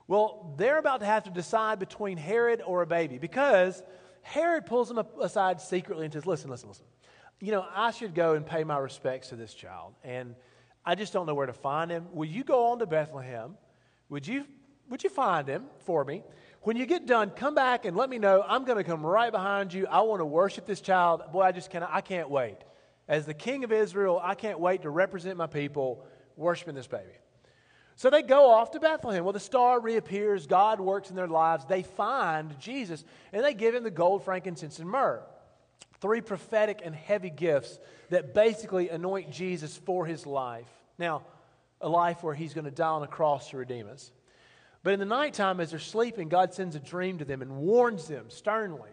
Well, 0.06 0.54
they're 0.58 0.78
about 0.78 1.00
to 1.00 1.06
have 1.06 1.24
to 1.24 1.30
decide 1.30 1.78
between 1.78 2.18
Herod 2.18 2.60
or 2.64 2.82
a 2.82 2.86
baby 2.86 3.16
because 3.16 3.82
Herod 4.20 4.66
pulls 4.66 4.88
them 4.88 5.02
aside 5.20 5.60
secretly 5.60 6.04
and 6.04 6.12
says, 6.12 6.26
Listen, 6.26 6.50
listen, 6.50 6.68
listen. 6.68 6.84
You 7.40 7.52
know, 7.52 7.66
I 7.74 7.90
should 7.90 8.14
go 8.14 8.34
and 8.34 8.44
pay 8.46 8.64
my 8.64 8.78
respects 8.78 9.28
to 9.28 9.36
this 9.36 9.54
child, 9.54 9.94
and 10.02 10.34
I 10.84 10.94
just 10.94 11.12
don't 11.12 11.26
know 11.26 11.34
where 11.34 11.46
to 11.46 11.52
find 11.52 11.90
him. 11.90 12.06
Will 12.12 12.28
you 12.28 12.44
go 12.44 12.66
on 12.66 12.78
to 12.78 12.86
Bethlehem? 12.86 13.56
Would 14.08 14.26
you, 14.26 14.44
would 14.88 15.02
you 15.02 15.10
find 15.10 15.48
him 15.48 15.64
for 15.80 16.04
me? 16.04 16.22
When 16.64 16.78
you 16.78 16.86
get 16.86 17.06
done, 17.06 17.28
come 17.28 17.54
back 17.54 17.84
and 17.84 17.94
let 17.94 18.08
me 18.08 18.18
know. 18.18 18.42
I'm 18.46 18.64
going 18.64 18.78
to 18.78 18.84
come 18.84 19.04
right 19.04 19.30
behind 19.30 19.74
you. 19.74 19.86
I 19.86 20.00
want 20.00 20.20
to 20.20 20.24
worship 20.24 20.64
this 20.64 20.80
child. 20.80 21.22
Boy, 21.30 21.42
I 21.42 21.52
just 21.52 21.70
can't, 21.70 21.84
I 21.86 22.00
can't 22.00 22.30
wait. 22.30 22.56
As 23.06 23.26
the 23.26 23.34
king 23.34 23.64
of 23.64 23.72
Israel, 23.72 24.18
I 24.22 24.34
can't 24.34 24.58
wait 24.58 24.82
to 24.82 24.90
represent 24.90 25.36
my 25.36 25.46
people 25.46 26.06
worshiping 26.36 26.74
this 26.74 26.86
baby. 26.86 27.12
So 27.96 28.08
they 28.08 28.22
go 28.22 28.50
off 28.50 28.70
to 28.70 28.80
Bethlehem. 28.80 29.24
Well, 29.24 29.34
the 29.34 29.40
star 29.40 29.78
reappears, 29.78 30.46
God 30.46 30.80
works 30.80 31.10
in 31.10 31.16
their 31.16 31.28
lives. 31.28 31.66
They 31.66 31.82
find 31.82 32.58
Jesus, 32.58 33.04
and 33.34 33.44
they 33.44 33.52
give 33.52 33.74
him 33.74 33.84
the 33.84 33.90
gold, 33.90 34.24
frankincense, 34.24 34.78
and 34.78 34.88
myrrh. 34.88 35.22
Three 36.00 36.22
prophetic 36.22 36.80
and 36.82 36.94
heavy 36.94 37.30
gifts 37.30 37.78
that 38.08 38.32
basically 38.32 38.88
anoint 38.88 39.30
Jesus 39.30 39.76
for 39.76 40.06
his 40.06 40.26
life. 40.26 40.68
Now, 40.98 41.24
a 41.82 41.88
life 41.90 42.22
where 42.22 42.34
he's 42.34 42.54
going 42.54 42.64
to 42.64 42.70
die 42.70 42.88
on 42.88 43.02
a 43.02 43.06
cross 43.06 43.50
to 43.50 43.58
redeem 43.58 43.86
us. 43.88 44.10
But 44.84 44.92
in 44.92 45.00
the 45.00 45.06
nighttime, 45.06 45.58
as 45.58 45.70
they're 45.70 45.80
sleeping, 45.80 46.28
God 46.28 46.54
sends 46.54 46.76
a 46.76 46.80
dream 46.80 47.18
to 47.18 47.24
them 47.24 47.42
and 47.42 47.56
warns 47.56 48.06
them 48.06 48.26
sternly 48.28 48.90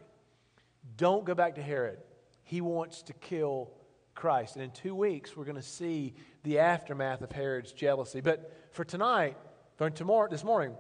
don't 0.98 1.26
go 1.26 1.36
back 1.36 1.56
to 1.56 1.62
Herod. 1.62 2.00
He 2.44 2.62
wants 2.62 3.04
to 3.04 3.14
kill 3.14 3.72
Christ. 4.16 4.56
And 4.56 4.64
in 4.64 4.72
two 4.72 4.96
weeks, 4.96 5.36
we're 5.36 5.46
going 5.46 5.56
to 5.56 5.62
see 5.62 6.16
the 6.44 6.60
aftermath 6.60 7.22
of 7.22 7.32
Herod's 7.32 7.72
jealousy. 7.72 8.22
But 8.22 8.52
for 8.72 8.84
tonight, 8.84 9.38
for 9.78 9.90
tomorrow, 9.90 10.28
this 10.30 10.44
morning, 10.44 10.76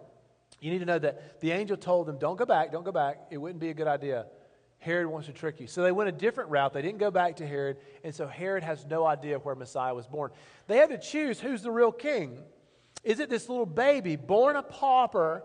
you 0.59 0.71
need 0.71 0.79
to 0.79 0.85
know 0.85 0.99
that 0.99 1.39
the 1.39 1.51
angel 1.51 1.77
told 1.77 2.07
them, 2.07 2.17
Don't 2.17 2.37
go 2.37 2.45
back, 2.45 2.71
don't 2.71 2.83
go 2.83 2.91
back. 2.91 3.19
It 3.31 3.37
wouldn't 3.37 3.59
be 3.59 3.69
a 3.69 3.73
good 3.73 3.87
idea. 3.87 4.25
Herod 4.79 5.07
wants 5.07 5.27
to 5.27 5.33
trick 5.33 5.59
you. 5.59 5.67
So 5.67 5.83
they 5.83 5.91
went 5.91 6.09
a 6.09 6.13
different 6.13 6.49
route. 6.49 6.73
They 6.73 6.81
didn't 6.81 6.97
go 6.97 7.11
back 7.11 7.35
to 7.37 7.47
Herod. 7.47 7.77
And 8.03 8.13
so 8.13 8.25
Herod 8.27 8.63
has 8.63 8.85
no 8.85 9.05
idea 9.05 9.37
where 9.37 9.53
Messiah 9.53 9.93
was 9.93 10.07
born. 10.07 10.31
They 10.67 10.77
had 10.77 10.89
to 10.89 10.97
choose 10.97 11.39
who's 11.39 11.61
the 11.61 11.71
real 11.71 11.91
king. 11.91 12.39
Is 13.03 13.20
it 13.20 13.29
this 13.29 13.50
little 13.50 13.65
baby 13.65 14.15
born 14.15 14.55
a 14.55 14.63
pauper 14.63 15.43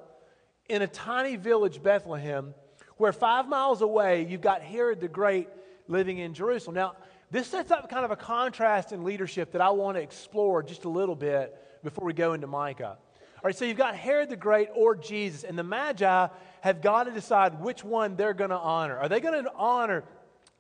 in 0.69 0.83
a 0.83 0.87
tiny 0.87 1.37
village, 1.37 1.83
Bethlehem, 1.83 2.55
where 2.97 3.13
five 3.13 3.49
miles 3.49 3.83
away 3.83 4.27
you've 4.29 4.41
got 4.41 4.63
Herod 4.63 5.01
the 5.01 5.09
Great 5.09 5.49
living 5.89 6.19
in 6.19 6.35
Jerusalem. 6.35 6.75
Now, 6.75 6.97
this 7.31 7.49
sets 7.49 7.71
up 7.71 7.89
kind 7.89 8.05
of 8.05 8.11
a 8.11 8.17
contrast 8.17 8.93
in 8.93 9.05
leadership 9.05 9.53
that 9.53 9.61
I 9.61 9.71
want 9.71 9.97
to 9.97 10.03
explore 10.03 10.63
just 10.63 10.85
a 10.85 10.89
little 10.89 11.17
bit 11.17 11.57
before 11.83 12.05
we 12.05 12.13
go 12.13 12.33
into 12.33 12.47
Micah. 12.47 12.97
All 13.37 13.43
right, 13.45 13.57
so 13.57 13.65
you've 13.65 13.77
got 13.77 13.95
Herod 13.95 14.29
the 14.29 14.37
Great 14.37 14.69
or 14.75 14.97
Jesus, 14.97 15.45
and 15.45 15.59
the 15.59 15.65
Magi 15.65 16.29
have 16.61 16.83
got 16.83 17.05
to 17.05 17.11
decide 17.11 17.61
which 17.61 17.85
one 17.85 18.17
they're 18.17 18.35
going 18.35 18.51
to 18.51 18.57
honor. 18.57 18.97
Are 18.99 19.09
they 19.09 19.21
going 19.21 19.43
to 19.45 19.53
honor 19.55 20.05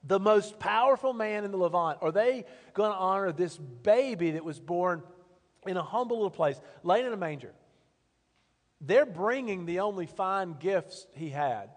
the 0.04 0.20
most 0.20 0.58
powerful 0.58 1.12
man 1.12 1.44
in 1.44 1.50
the 1.50 1.56
Levant? 1.56 1.98
Are 2.02 2.12
they 2.12 2.44
going 2.74 2.92
to 2.92 2.96
honor 2.96 3.32
this 3.32 3.56
baby 3.56 4.32
that 4.32 4.44
was 4.44 4.60
born 4.60 5.02
in 5.68 5.76
a 5.76 5.82
humble 5.82 6.16
little 6.16 6.30
place, 6.30 6.60
laid 6.82 7.04
in 7.04 7.12
a 7.12 7.16
manger? 7.16 7.52
They're 8.80 9.06
bringing 9.06 9.66
the 9.66 9.80
only 9.80 10.06
fine 10.06 10.56
gifts 10.58 11.06
he 11.14 11.30
had. 11.30 11.70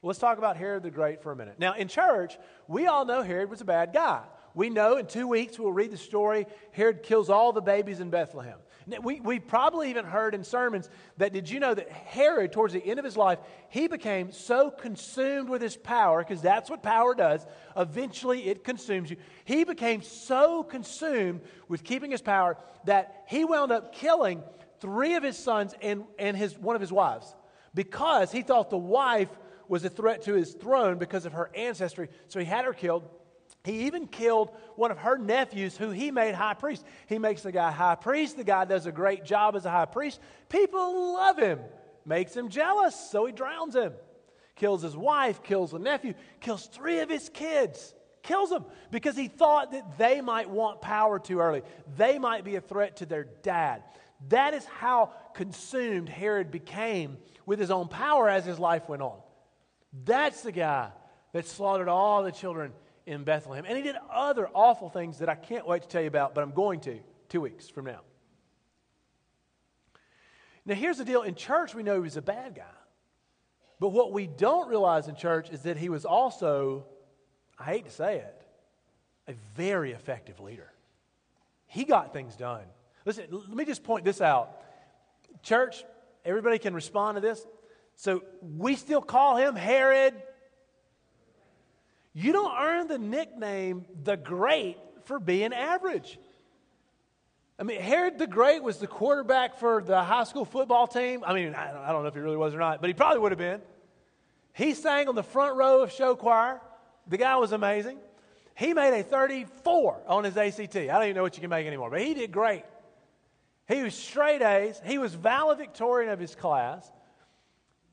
Well, 0.00 0.08
let's 0.08 0.18
talk 0.18 0.38
about 0.38 0.56
Herod 0.56 0.82
the 0.82 0.90
Great 0.90 1.22
for 1.22 1.32
a 1.32 1.36
minute. 1.36 1.58
Now, 1.58 1.74
in 1.74 1.88
church, 1.88 2.36
we 2.66 2.86
all 2.86 3.04
know 3.04 3.22
Herod 3.22 3.50
was 3.50 3.60
a 3.60 3.64
bad 3.64 3.92
guy. 3.92 4.22
We 4.54 4.68
know 4.68 4.96
in 4.96 5.06
two 5.06 5.28
weeks 5.28 5.58
we'll 5.58 5.72
read 5.72 5.90
the 5.90 5.96
story 5.96 6.46
Herod 6.72 7.02
kills 7.02 7.30
all 7.30 7.52
the 7.52 7.60
babies 7.60 8.00
in 8.00 8.10
Bethlehem. 8.10 8.58
We, 9.02 9.20
we 9.20 9.38
probably 9.38 9.90
even 9.90 10.04
heard 10.04 10.34
in 10.34 10.44
sermons 10.44 10.88
that 11.18 11.32
did 11.32 11.48
you 11.48 11.60
know 11.60 11.74
that 11.74 11.88
Herod, 11.90 12.52
towards 12.52 12.72
the 12.72 12.84
end 12.84 12.98
of 12.98 13.04
his 13.04 13.16
life, 13.16 13.38
he 13.68 13.86
became 13.88 14.32
so 14.32 14.70
consumed 14.70 15.48
with 15.48 15.62
his 15.62 15.76
power, 15.76 16.18
because 16.18 16.42
that's 16.42 16.68
what 16.68 16.82
power 16.82 17.14
does. 17.14 17.46
Eventually, 17.76 18.48
it 18.48 18.64
consumes 18.64 19.10
you. 19.10 19.16
He 19.44 19.64
became 19.64 20.02
so 20.02 20.62
consumed 20.62 21.42
with 21.68 21.84
keeping 21.84 22.10
his 22.10 22.22
power 22.22 22.56
that 22.84 23.24
he 23.28 23.44
wound 23.44 23.72
up 23.72 23.94
killing 23.94 24.42
three 24.80 25.14
of 25.14 25.22
his 25.22 25.38
sons 25.38 25.74
and, 25.80 26.04
and 26.18 26.36
his, 26.36 26.58
one 26.58 26.74
of 26.74 26.80
his 26.80 26.92
wives 26.92 27.34
because 27.74 28.32
he 28.32 28.42
thought 28.42 28.70
the 28.70 28.76
wife 28.76 29.30
was 29.68 29.84
a 29.84 29.88
threat 29.88 30.22
to 30.22 30.34
his 30.34 30.52
throne 30.52 30.98
because 30.98 31.24
of 31.24 31.32
her 31.32 31.50
ancestry. 31.54 32.08
So 32.28 32.38
he 32.38 32.44
had 32.44 32.64
her 32.64 32.72
killed. 32.72 33.08
He 33.64 33.86
even 33.86 34.08
killed 34.08 34.50
one 34.74 34.90
of 34.90 34.98
her 34.98 35.16
nephews 35.16 35.76
who 35.76 35.90
he 35.90 36.10
made 36.10 36.34
high 36.34 36.54
priest. 36.54 36.84
He 37.06 37.18
makes 37.18 37.42
the 37.42 37.52
guy 37.52 37.70
high 37.70 37.94
priest. 37.94 38.36
The 38.36 38.44
guy 38.44 38.64
does 38.64 38.86
a 38.86 38.92
great 38.92 39.24
job 39.24 39.54
as 39.54 39.64
a 39.64 39.70
high 39.70 39.84
priest. 39.84 40.20
People 40.48 41.14
love 41.14 41.38
him, 41.38 41.60
makes 42.04 42.36
him 42.36 42.48
jealous, 42.48 42.96
so 42.96 43.26
he 43.26 43.32
drowns 43.32 43.76
him. 43.76 43.92
Kills 44.56 44.82
his 44.82 44.96
wife, 44.96 45.42
kills 45.42 45.70
the 45.70 45.78
nephew, 45.78 46.14
kills 46.40 46.66
three 46.66 47.00
of 47.00 47.08
his 47.08 47.28
kids. 47.28 47.94
Kills 48.22 48.50
them 48.50 48.64
because 48.90 49.16
he 49.16 49.28
thought 49.28 49.72
that 49.72 49.98
they 49.98 50.20
might 50.20 50.48
want 50.48 50.80
power 50.80 51.18
too 51.18 51.40
early. 51.40 51.62
They 51.96 52.18
might 52.18 52.44
be 52.44 52.56
a 52.56 52.60
threat 52.60 52.98
to 52.98 53.06
their 53.06 53.24
dad. 53.24 53.82
That 54.28 54.54
is 54.54 54.64
how 54.64 55.12
consumed 55.34 56.08
Herod 56.08 56.50
became 56.50 57.18
with 57.46 57.58
his 57.58 57.72
own 57.72 57.88
power 57.88 58.28
as 58.28 58.44
his 58.44 58.58
life 58.58 58.88
went 58.88 59.02
on. 59.02 59.18
That's 60.04 60.42
the 60.42 60.52
guy 60.52 60.90
that 61.32 61.46
slaughtered 61.46 61.88
all 61.88 62.22
the 62.22 62.30
children 62.30 62.72
in 63.06 63.24
Bethlehem. 63.24 63.64
And 63.66 63.76
he 63.76 63.82
did 63.82 63.96
other 64.12 64.48
awful 64.54 64.88
things 64.88 65.18
that 65.18 65.28
I 65.28 65.34
can't 65.34 65.66
wait 65.66 65.82
to 65.82 65.88
tell 65.88 66.02
you 66.02 66.08
about, 66.08 66.34
but 66.34 66.42
I'm 66.42 66.52
going 66.52 66.80
to 66.80 66.98
two 67.28 67.40
weeks 67.40 67.68
from 67.68 67.86
now. 67.86 68.00
Now, 70.64 70.74
here's 70.74 70.98
the 70.98 71.04
deal 71.04 71.22
in 71.22 71.34
church, 71.34 71.74
we 71.74 71.82
know 71.82 71.94
he 71.94 72.00
was 72.00 72.16
a 72.16 72.22
bad 72.22 72.54
guy. 72.54 72.62
But 73.80 73.88
what 73.88 74.12
we 74.12 74.28
don't 74.28 74.68
realize 74.68 75.08
in 75.08 75.16
church 75.16 75.50
is 75.50 75.62
that 75.62 75.76
he 75.76 75.88
was 75.88 76.04
also, 76.04 76.86
I 77.58 77.64
hate 77.64 77.84
to 77.86 77.90
say 77.90 78.18
it, 78.18 78.42
a 79.26 79.34
very 79.56 79.92
effective 79.92 80.38
leader. 80.38 80.70
He 81.66 81.84
got 81.84 82.12
things 82.12 82.36
done. 82.36 82.62
Listen, 83.04 83.24
let 83.30 83.48
me 83.48 83.64
just 83.64 83.82
point 83.82 84.04
this 84.04 84.20
out. 84.20 84.60
Church, 85.42 85.84
everybody 86.24 86.58
can 86.58 86.74
respond 86.74 87.16
to 87.16 87.20
this. 87.20 87.44
So 87.96 88.22
we 88.40 88.76
still 88.76 89.02
call 89.02 89.36
him 89.36 89.56
Herod 89.56 90.14
you 92.14 92.32
don't 92.32 92.54
earn 92.58 92.88
the 92.88 92.98
nickname 92.98 93.86
the 94.04 94.16
Great 94.16 94.76
for 95.04 95.18
being 95.18 95.52
average. 95.52 96.18
I 97.58 97.64
mean, 97.64 97.80
Herod 97.80 98.18
the 98.18 98.26
Great 98.26 98.62
was 98.62 98.78
the 98.78 98.86
quarterback 98.86 99.58
for 99.58 99.82
the 99.82 100.02
high 100.02 100.24
school 100.24 100.44
football 100.44 100.86
team. 100.86 101.22
I 101.24 101.32
mean, 101.32 101.54
I 101.54 101.92
don't 101.92 102.02
know 102.02 102.08
if 102.08 102.14
he 102.14 102.20
really 102.20 102.36
was 102.36 102.54
or 102.54 102.58
not, 102.58 102.80
but 102.80 102.88
he 102.88 102.94
probably 102.94 103.20
would 103.20 103.32
have 103.32 103.38
been. 103.38 103.60
He 104.52 104.74
sang 104.74 105.08
on 105.08 105.14
the 105.14 105.22
front 105.22 105.56
row 105.56 105.82
of 105.82 105.92
show 105.92 106.14
choir. 106.14 106.60
The 107.08 107.16
guy 107.16 107.36
was 107.36 107.52
amazing. 107.52 107.98
He 108.54 108.74
made 108.74 108.98
a 108.98 109.02
34 109.02 110.02
on 110.06 110.24
his 110.24 110.36
ACT. 110.36 110.76
I 110.76 110.86
don't 110.86 111.04
even 111.04 111.16
know 111.16 111.22
what 111.22 111.36
you 111.36 111.40
can 111.40 111.50
make 111.50 111.66
anymore, 111.66 111.88
but 111.90 112.00
he 112.00 112.14
did 112.14 112.32
great. 112.32 112.64
He 113.66 113.82
was 113.82 113.94
straight 113.94 114.42
A's. 114.42 114.80
He 114.84 114.98
was 114.98 115.14
valedictorian 115.14 116.12
of 116.12 116.18
his 116.18 116.34
class. 116.34 116.90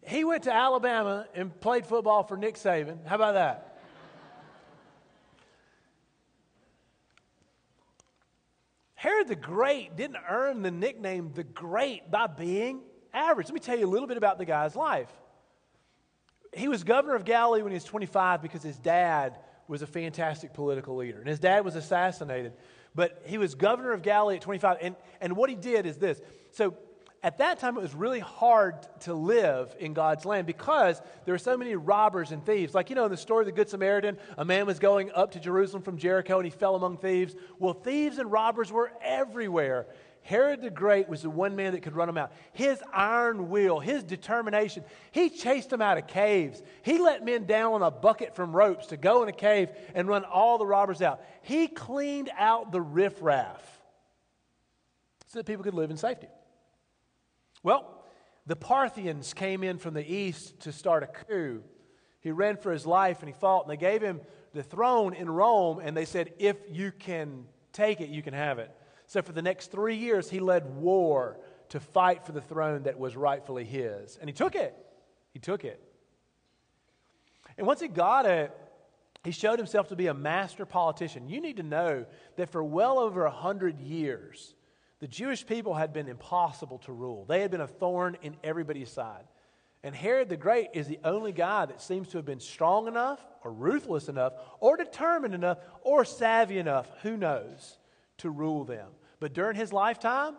He 0.05 0.23
went 0.23 0.43
to 0.43 0.53
Alabama 0.53 1.27
and 1.33 1.57
played 1.61 1.85
football 1.85 2.23
for 2.23 2.35
Nick 2.37 2.55
Saban. 2.55 3.05
How 3.05 3.15
about 3.15 3.35
that? 3.35 3.68
Herod 8.99 9.29
the 9.29 9.35
Great 9.37 9.95
didn't 9.95 10.17
earn 10.29 10.61
the 10.61 10.71
nickname 10.71 11.31
the 11.33 11.45
Great 11.45 12.11
by 12.11 12.27
being 12.27 12.81
average. 13.13 13.47
Let 13.47 13.53
me 13.53 13.61
tell 13.61 13.79
you 13.79 13.85
a 13.85 13.87
little 13.87 14.09
bit 14.09 14.17
about 14.17 14.37
the 14.37 14.43
guy's 14.43 14.75
life. 14.75 15.07
He 16.53 16.67
was 16.67 16.83
governor 16.83 17.15
of 17.15 17.23
Galilee 17.23 17.61
when 17.61 17.71
he 17.71 17.77
was 17.77 17.85
25 17.85 18.41
because 18.41 18.61
his 18.61 18.77
dad 18.77 19.39
was 19.69 19.81
a 19.81 19.87
fantastic 19.87 20.53
political 20.53 20.97
leader. 20.97 21.17
And 21.17 21.29
his 21.29 21.39
dad 21.39 21.63
was 21.63 21.77
assassinated. 21.77 22.51
But 22.93 23.21
he 23.25 23.37
was 23.37 23.55
governor 23.55 23.93
of 23.93 24.01
Galilee 24.01 24.35
at 24.35 24.41
25. 24.41 24.79
And, 24.81 24.97
and 25.21 25.37
what 25.37 25.49
he 25.49 25.55
did 25.55 25.85
is 25.85 25.95
this. 25.95 26.19
So 26.51 26.75
at 27.21 27.39
that 27.39 27.59
time, 27.59 27.77
it 27.77 27.81
was 27.81 27.93
really 27.93 28.19
hard 28.19 28.75
to 29.01 29.13
live 29.13 29.75
in 29.79 29.93
God's 29.93 30.23
land 30.23 30.47
because 30.47 31.01
there 31.25 31.33
were 31.33 31.39
so 31.39 31.57
many 31.57 31.75
robbers 31.75 32.31
and 32.31 32.45
thieves. 32.45 32.73
Like, 32.73 32.89
you 32.89 32.95
know, 32.95 33.05
in 33.05 33.11
the 33.11 33.17
story 33.17 33.41
of 33.41 33.45
the 33.47 33.51
Good 33.51 33.69
Samaritan, 33.69 34.17
a 34.37 34.45
man 34.45 34.65
was 34.65 34.79
going 34.79 35.11
up 35.11 35.31
to 35.31 35.39
Jerusalem 35.39 35.83
from 35.83 35.97
Jericho 35.97 36.37
and 36.37 36.45
he 36.45 36.51
fell 36.51 36.75
among 36.75 36.97
thieves. 36.97 37.35
Well, 37.57 37.73
thieves 37.73 38.19
and 38.19 38.31
robbers 38.31 38.71
were 38.71 38.91
everywhere. 39.03 39.87
Herod 40.21 40.61
the 40.61 40.69
Great 40.69 41.09
was 41.09 41.23
the 41.23 41.29
one 41.29 41.55
man 41.55 41.73
that 41.73 41.81
could 41.81 41.95
run 41.95 42.07
them 42.07 42.17
out. 42.17 42.31
His 42.53 42.81
iron 42.93 43.49
will, 43.49 43.79
his 43.79 44.03
determination, 44.03 44.83
he 45.11 45.29
chased 45.29 45.71
them 45.71 45.81
out 45.81 45.97
of 45.97 46.07
caves. 46.07 46.61
He 46.83 46.99
let 46.99 47.25
men 47.25 47.45
down 47.45 47.73
on 47.73 47.81
a 47.81 47.91
bucket 47.91 48.35
from 48.35 48.55
ropes 48.55 48.87
to 48.87 48.97
go 48.97 49.23
in 49.23 49.29
a 49.29 49.33
cave 49.33 49.69
and 49.93 50.07
run 50.07 50.23
all 50.23 50.57
the 50.57 50.65
robbers 50.65 51.01
out. 51.01 51.21
He 51.41 51.67
cleaned 51.67 52.29
out 52.37 52.71
the 52.71 52.81
riffraff 52.81 53.61
so 55.27 55.39
that 55.39 55.45
people 55.45 55.63
could 55.63 55.73
live 55.73 55.91
in 55.91 55.97
safety. 55.97 56.27
Well, 57.63 58.03
the 58.45 58.55
Parthians 58.55 59.33
came 59.33 59.63
in 59.63 59.77
from 59.77 59.93
the 59.93 60.13
east 60.13 60.61
to 60.61 60.71
start 60.71 61.03
a 61.03 61.07
coup. 61.07 61.63
He 62.21 62.31
ran 62.31 62.57
for 62.57 62.71
his 62.71 62.85
life 62.85 63.19
and 63.19 63.27
he 63.27 63.39
fought, 63.39 63.63
and 63.63 63.71
they 63.71 63.77
gave 63.77 64.01
him 64.01 64.21
the 64.53 64.63
throne 64.63 65.13
in 65.13 65.29
Rome, 65.29 65.79
and 65.81 65.95
they 65.95 66.05
said, 66.05 66.33
If 66.39 66.57
you 66.69 66.91
can 66.91 67.45
take 67.71 68.01
it, 68.01 68.09
you 68.09 68.21
can 68.21 68.33
have 68.33 68.59
it. 68.59 68.75
So 69.05 69.21
for 69.21 69.31
the 69.31 69.41
next 69.41 69.71
three 69.71 69.95
years, 69.95 70.29
he 70.29 70.39
led 70.39 70.75
war 70.75 71.39
to 71.69 71.79
fight 71.79 72.25
for 72.25 72.31
the 72.31 72.41
throne 72.41 72.83
that 72.83 72.99
was 72.99 73.15
rightfully 73.15 73.63
his. 73.63 74.17
And 74.17 74.29
he 74.29 74.33
took 74.33 74.55
it. 74.55 74.75
He 75.33 75.39
took 75.39 75.63
it. 75.63 75.81
And 77.57 77.67
once 77.67 77.81
he 77.81 77.87
got 77.87 78.25
it, 78.25 78.55
he 79.23 79.31
showed 79.31 79.59
himself 79.59 79.89
to 79.89 79.95
be 79.95 80.07
a 80.07 80.13
master 80.13 80.65
politician. 80.65 81.27
You 81.27 81.41
need 81.41 81.57
to 81.57 81.63
know 81.63 82.05
that 82.37 82.49
for 82.49 82.63
well 82.63 82.99
over 82.99 83.25
a 83.25 83.31
hundred 83.31 83.79
years, 83.79 84.55
the 84.99 85.07
Jewish 85.07 85.45
people 85.45 85.73
had 85.73 85.93
been 85.93 86.07
impossible 86.07 86.79
to 86.79 86.91
rule. 86.91 87.25
They 87.25 87.41
had 87.41 87.51
been 87.51 87.61
a 87.61 87.67
thorn 87.67 88.17
in 88.21 88.35
everybody's 88.43 88.91
side. 88.91 89.23
And 89.81 89.95
Herod 89.95 90.27
the 90.27 90.35
Great 90.35 90.69
is 90.73 90.87
the 90.87 90.99
only 91.05 91.31
guy 91.31 91.65
that 91.65 91.81
seems 91.81 92.09
to 92.09 92.17
have 92.17 92.25
been 92.25 92.41
strong 92.41 92.87
enough, 92.87 93.25
or 93.43 93.51
ruthless 93.53 94.09
enough, 94.09 94.33
or 94.59 94.75
determined 94.75 95.33
enough, 95.33 95.59
or 95.81 96.03
savvy 96.03 96.57
enough, 96.57 96.89
who 97.01 97.15
knows, 97.15 97.77
to 98.17 98.29
rule 98.29 98.65
them. 98.65 98.89
But 99.21 99.33
during 99.33 99.55
his 99.55 99.71
lifetime, 99.71 100.35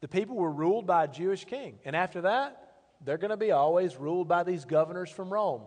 the 0.00 0.08
people 0.08 0.36
were 0.36 0.52
ruled 0.52 0.86
by 0.86 1.04
a 1.04 1.08
Jewish 1.08 1.44
king. 1.44 1.80
And 1.84 1.96
after 1.96 2.20
that, 2.20 2.74
they're 3.04 3.18
going 3.18 3.30
to 3.30 3.36
be 3.36 3.50
always 3.50 3.96
ruled 3.96 4.28
by 4.28 4.44
these 4.44 4.64
governors 4.64 5.10
from 5.10 5.32
Rome. 5.32 5.62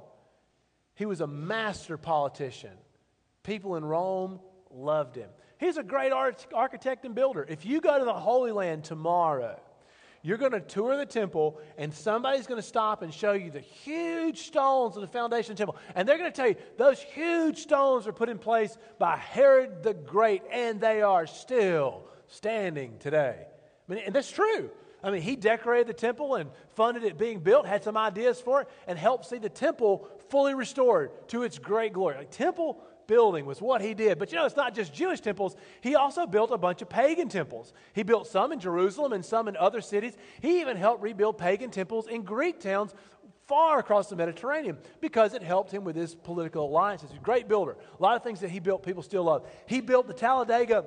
He 0.96 1.06
was 1.06 1.20
a 1.20 1.28
master 1.28 1.98
politician. 1.98 2.78
People 3.44 3.76
in 3.76 3.84
Rome 3.84 4.40
loved 4.70 5.18
him. 5.18 5.30
He's 5.62 5.78
a 5.78 5.84
great 5.84 6.12
architect 6.12 7.06
and 7.06 7.14
builder. 7.14 7.46
If 7.48 7.68
you 7.68 7.82
go 7.82 8.00
to 8.00 8.04
the 8.04 8.12
Holy 8.12 8.52
Land 8.52 8.84
tomorrow, 8.84 9.60
you're 10.24 10.40
going 10.40 10.54
to 10.54 10.60
tour 10.60 10.98
the 10.98 11.06
temple, 11.06 11.60
and 11.78 11.94
somebody's 11.94 12.48
going 12.48 12.60
to 12.60 12.68
stop 12.68 13.04
and 13.04 13.14
show 13.14 13.34
you 13.34 13.52
the 13.52 13.60
huge 13.60 14.40
stones 14.40 14.96
of 14.96 15.02
the 15.02 15.08
foundation 15.08 15.52
of 15.52 15.58
the 15.58 15.62
temple. 15.62 15.78
And 15.94 16.10
they're 16.10 16.18
going 16.18 16.32
to 16.32 16.36
tell 16.36 16.48
you 16.48 16.56
those 16.78 17.00
huge 17.00 17.60
stones 17.60 18.08
are 18.08 18.12
put 18.12 18.28
in 18.28 18.40
place 18.40 18.76
by 18.98 19.18
Herod 19.18 19.84
the 19.84 19.94
Great, 19.94 20.42
and 20.52 20.82
they 20.82 21.04
are 21.04 21.28
still 21.28 22.08
standing 22.26 22.98
today. 22.98 23.36
I 23.88 23.94
mean, 23.94 24.04
and 24.04 24.16
that's 24.16 24.32
true. 24.32 24.72
I 25.04 25.12
mean, 25.12 25.22
he 25.22 25.36
decorated 25.36 25.88
the 25.88 25.94
temple 25.94 26.36
and 26.36 26.50
funded 26.76 27.04
it 27.04 27.20
being 27.20 27.40
built, 27.40 27.68
had 27.68 27.84
some 27.84 27.98
ideas 27.98 28.42
for 28.42 28.62
it, 28.62 28.68
and 28.88 28.98
helped 28.98 29.26
see 29.26 29.38
the 29.38 29.50
temple 29.50 30.08
fully 30.30 30.56
restored 30.56 31.12
to 31.30 31.44
its 31.44 31.60
great 31.60 31.94
glory. 31.94 32.18
Like, 32.18 32.32
temple 32.32 32.82
building 33.12 33.46
was 33.46 33.62
what 33.62 33.82
he 33.82 33.94
did. 33.94 34.18
But 34.18 34.32
you 34.32 34.38
know, 34.38 34.46
it's 34.46 34.56
not 34.56 34.74
just 34.74 34.94
Jewish 34.94 35.20
temples. 35.20 35.58
He 35.82 35.96
also 35.96 36.26
built 36.26 36.50
a 36.52 36.58
bunch 36.58 36.82
of 36.82 36.88
pagan 36.88 37.28
temples. 37.28 37.74
He 37.92 38.04
built 38.04 38.26
some 38.26 38.54
in 38.54 38.60
Jerusalem 38.62 39.12
and 39.12 39.26
some 39.26 39.50
in 39.50 39.58
other 39.58 39.82
cities. 39.82 40.16
He 40.40 40.62
even 40.62 40.78
helped 40.78 41.04
rebuild 41.04 41.38
pagan 41.38 41.72
temples 41.72 42.08
in 42.08 42.22
Greek 42.22 42.62
towns 42.62 42.96
far 43.48 43.80
across 43.80 44.08
the 44.08 44.16
Mediterranean 44.16 44.78
because 45.02 45.34
it 45.34 45.44
helped 45.44 45.72
him 45.72 45.84
with 45.84 45.94
his 45.94 46.16
political 46.16 46.70
alliances. 46.70 47.10
He's 47.10 47.20
a 47.20 47.22
great 47.22 47.50
builder. 47.50 47.76
A 48.00 48.02
lot 48.02 48.16
of 48.16 48.24
things 48.24 48.40
that 48.40 48.50
he 48.50 48.62
built, 48.62 48.82
people 48.82 49.04
still 49.04 49.26
love. 49.26 49.46
He 49.66 49.82
built 49.82 50.08
the 50.08 50.14
Talladega 50.14 50.86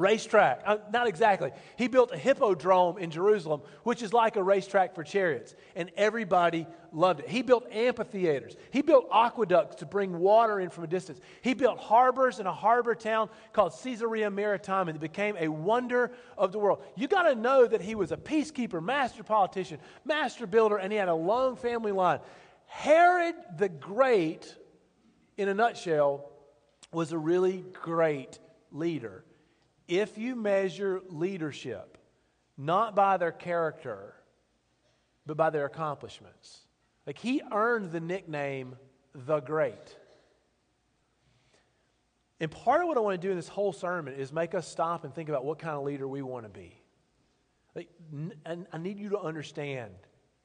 racetrack. 0.00 0.62
Uh, 0.64 0.78
not 0.92 1.06
exactly. 1.06 1.52
He 1.76 1.86
built 1.86 2.10
a 2.12 2.16
hippodrome 2.16 2.98
in 2.98 3.10
Jerusalem, 3.10 3.62
which 3.84 4.02
is 4.02 4.12
like 4.12 4.36
a 4.36 4.42
racetrack 4.42 4.94
for 4.94 5.04
chariots, 5.04 5.54
and 5.76 5.90
everybody 5.96 6.66
loved 6.92 7.20
it. 7.20 7.28
He 7.28 7.42
built 7.42 7.70
amphitheaters. 7.70 8.56
He 8.72 8.82
built 8.82 9.06
aqueducts 9.12 9.76
to 9.76 9.86
bring 9.86 10.18
water 10.18 10.58
in 10.58 10.70
from 10.70 10.84
a 10.84 10.86
distance. 10.86 11.20
He 11.42 11.54
built 11.54 11.78
harbors 11.78 12.40
in 12.40 12.46
a 12.46 12.52
harbor 12.52 12.94
town 12.94 13.28
called 13.52 13.74
Caesarea 13.82 14.30
Maritima, 14.30 14.90
it 14.90 15.00
became 15.00 15.36
a 15.38 15.48
wonder 15.48 16.10
of 16.36 16.52
the 16.52 16.58
world. 16.58 16.82
You 16.96 17.06
got 17.06 17.24
to 17.24 17.34
know 17.34 17.66
that 17.66 17.82
he 17.82 17.94
was 17.94 18.10
a 18.10 18.16
peacekeeper, 18.16 18.82
master 18.82 19.22
politician, 19.22 19.78
master 20.04 20.46
builder, 20.46 20.78
and 20.78 20.90
he 20.90 20.98
had 20.98 21.08
a 21.08 21.14
long 21.14 21.56
family 21.56 21.92
line. 21.92 22.20
Herod 22.66 23.34
the 23.58 23.68
Great, 23.68 24.56
in 25.36 25.48
a 25.48 25.54
nutshell, 25.54 26.30
was 26.92 27.12
a 27.12 27.18
really 27.18 27.64
great 27.72 28.38
leader 28.72 29.24
if 29.90 30.16
you 30.16 30.36
measure 30.36 31.02
leadership 31.08 31.98
not 32.56 32.94
by 32.94 33.16
their 33.16 33.32
character, 33.32 34.14
but 35.26 35.36
by 35.36 35.50
their 35.50 35.66
accomplishments, 35.66 36.60
like 37.06 37.18
he 37.18 37.42
earned 37.52 37.90
the 37.90 38.00
nickname 38.00 38.76
the 39.14 39.40
Great. 39.40 39.96
And 42.38 42.50
part 42.50 42.82
of 42.82 42.88
what 42.88 42.96
I 42.96 43.00
want 43.00 43.20
to 43.20 43.26
do 43.26 43.30
in 43.30 43.36
this 43.36 43.48
whole 43.48 43.72
sermon 43.72 44.14
is 44.14 44.32
make 44.32 44.54
us 44.54 44.66
stop 44.66 45.04
and 45.04 45.14
think 45.14 45.28
about 45.28 45.44
what 45.44 45.58
kind 45.58 45.76
of 45.76 45.82
leader 45.82 46.08
we 46.08 46.22
want 46.22 46.44
to 46.46 46.48
be. 46.48 46.80
Like, 47.74 47.88
and 48.46 48.66
I 48.72 48.78
need 48.78 48.98
you 48.98 49.10
to 49.10 49.18
understand 49.18 49.92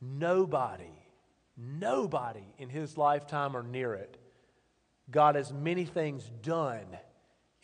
nobody, 0.01 0.91
nobody 1.57 2.45
in 2.57 2.69
his 2.69 2.97
lifetime 2.97 3.55
or 3.55 3.63
near 3.63 3.93
it 3.93 4.17
got 5.09 5.35
as 5.35 5.53
many 5.53 5.85
things 5.85 6.29
done 6.41 6.85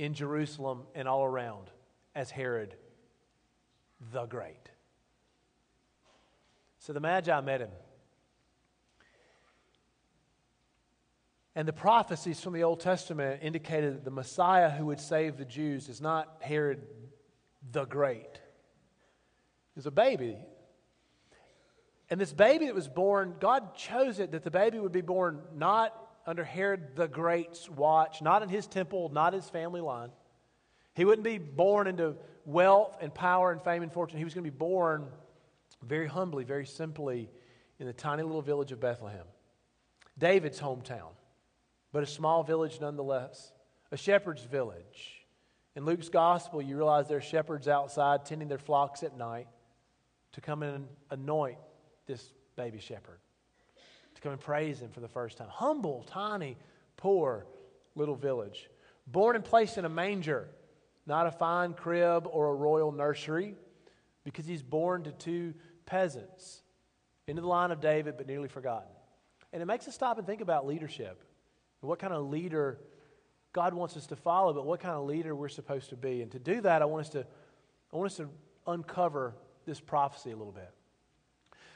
in 0.02 0.16
Jerusalem 0.16 0.82
and 0.96 1.08
all 1.08 1.24
around 1.24 1.70
as 2.16 2.32
Herod 2.32 2.74
the 4.12 4.26
Great. 4.26 4.72
So 6.80 6.92
the 6.92 7.00
Magi 7.00 7.40
met 7.42 7.62
him. 7.62 7.70
And 11.54 11.68
the 11.68 11.74
prophecies 11.74 12.42
from 12.42 12.54
the 12.54 12.64
Old 12.64 12.80
Testament 12.80 13.42
indicated 13.44 13.94
that 13.94 14.04
the 14.04 14.10
Messiah 14.10 14.72
who 14.72 14.88
would 14.88 15.00
save 15.00 15.38
the 15.38 15.46
Jews 15.46 15.88
is 15.88 16.02
not 16.02 16.38
Herod 16.40 16.82
the 17.72 17.86
Great. 17.86 18.42
Was 19.76 19.86
a 19.86 19.92
baby. 19.92 20.36
And 22.10 22.20
this 22.20 22.34
baby 22.34 22.66
that 22.66 22.74
was 22.74 22.88
born, 22.88 23.36
God 23.40 23.76
chose 23.76 24.18
it 24.18 24.32
that 24.32 24.44
the 24.44 24.50
baby 24.50 24.80
would 24.80 24.92
be 24.92 25.02
born 25.02 25.42
not 25.56 25.94
under 26.26 26.44
Herod 26.44 26.96
the 26.96 27.08
Great's 27.08 27.70
watch, 27.70 28.22
not 28.22 28.44
in 28.44 28.50
his 28.50 28.68
temple, 28.68 29.10
not 29.10 29.34
his 29.34 29.50
family 29.50 29.82
line. 29.82 30.10
He 30.94 31.06
wouldn't 31.06 31.24
be 31.24 31.38
born 31.38 31.88
into 31.88 32.16
wealth 32.46 32.98
and 33.02 33.14
power 33.14 33.52
and 33.52 33.62
fame 33.62 33.84
and 33.84 33.92
fortune. 33.92 34.18
He 34.18 34.24
was 34.24 34.34
going 34.34 34.44
to 34.44 34.52
be 34.52 34.58
born 34.58 35.08
very 35.82 36.08
humbly, 36.08 36.44
very 36.44 36.66
simply 36.66 37.30
in 37.80 37.88
the 37.88 37.94
tiny 37.94 38.24
little 38.24 38.42
village 38.42 38.72
of 38.72 38.80
Bethlehem. 38.80 39.26
David's 40.18 40.60
hometown, 40.60 41.14
but 41.92 42.04
a 42.04 42.08
small 42.08 42.44
village 42.44 42.80
nonetheless, 42.80 43.52
a 43.92 43.98
shepherd's 43.98 44.44
village. 44.44 45.26
In 45.76 45.86
Luke's 45.86 46.10
gospel, 46.10 46.62
you 46.62 46.76
realize 46.76 47.08
there 47.08 47.18
are 47.18 47.22
shepherds 47.22 47.68
outside 47.68 48.26
tending 48.26 48.50
their 48.50 48.58
flocks 48.58 49.04
at 49.04 49.18
night 49.18 49.48
to 50.34 50.42
come 50.42 50.64
and 50.64 50.88
anoint 51.10 51.58
this 52.06 52.34
baby 52.56 52.80
shepherd, 52.80 53.20
come 54.22 54.32
and 54.32 54.42
praise 54.42 54.80
him 54.80 54.92
for 54.92 55.00
the 55.00 55.08
first 55.08 55.38
time. 55.38 55.48
Humble, 55.50 56.06
tiny, 56.08 56.58
poor 56.98 57.46
little 57.96 58.16
village. 58.16 58.70
Born 59.08 59.36
and 59.36 59.44
placed 59.44 59.78
in 59.78 59.86
a 59.86 59.90
manger 59.90 60.48
not 61.06 61.28
a 61.28 61.32
fine 61.32 61.74
crib 61.74 62.28
or 62.32 62.48
a 62.48 62.54
royal 62.54 62.92
nursery, 62.92 63.56
because 64.24 64.46
he's 64.46 64.62
born 64.62 65.04
to 65.04 65.12
two 65.12 65.54
peasants 65.86 66.62
into 67.28 67.42
the 67.42 67.48
line 67.48 67.72
of 67.72 67.82
David, 67.82 68.16
but 68.18 68.28
nearly 68.28 68.48
forgotten. 68.48 68.90
And 69.52 69.62
it 69.62 69.66
makes 69.66 69.88
us 69.88 69.96
stop 69.96 70.18
and 70.18 70.28
think 70.28 70.42
about 70.42 70.66
leadership 70.66 71.24
and 71.82 71.90
what 71.90 72.00
kind 72.00 72.14
of 72.14 72.30
leader 72.30 72.80
God 73.54 73.74
wants 73.74 73.98
us 73.98 74.08
to 74.08 74.16
follow, 74.16 74.54
but 74.54 74.66
what 74.66 74.80
kind 74.80 74.96
of 74.96 75.06
leader 75.06 75.36
we're 75.36 75.50
supposed 75.50 75.90
to 75.90 75.98
be. 75.98 76.22
And 76.22 76.32
to 76.32 76.40
do 76.40 76.62
that, 76.62 76.82
I 76.82 76.86
want 76.86 77.08
us 77.08 77.10
to, 77.10 77.26
I 77.92 77.98
want 77.98 78.12
us 78.12 78.18
to 78.18 78.30
uncover 78.68 79.36
this 79.66 79.80
prophecy 79.80 80.32
a 80.32 80.38
little 80.38 80.54
bit. 80.54 80.70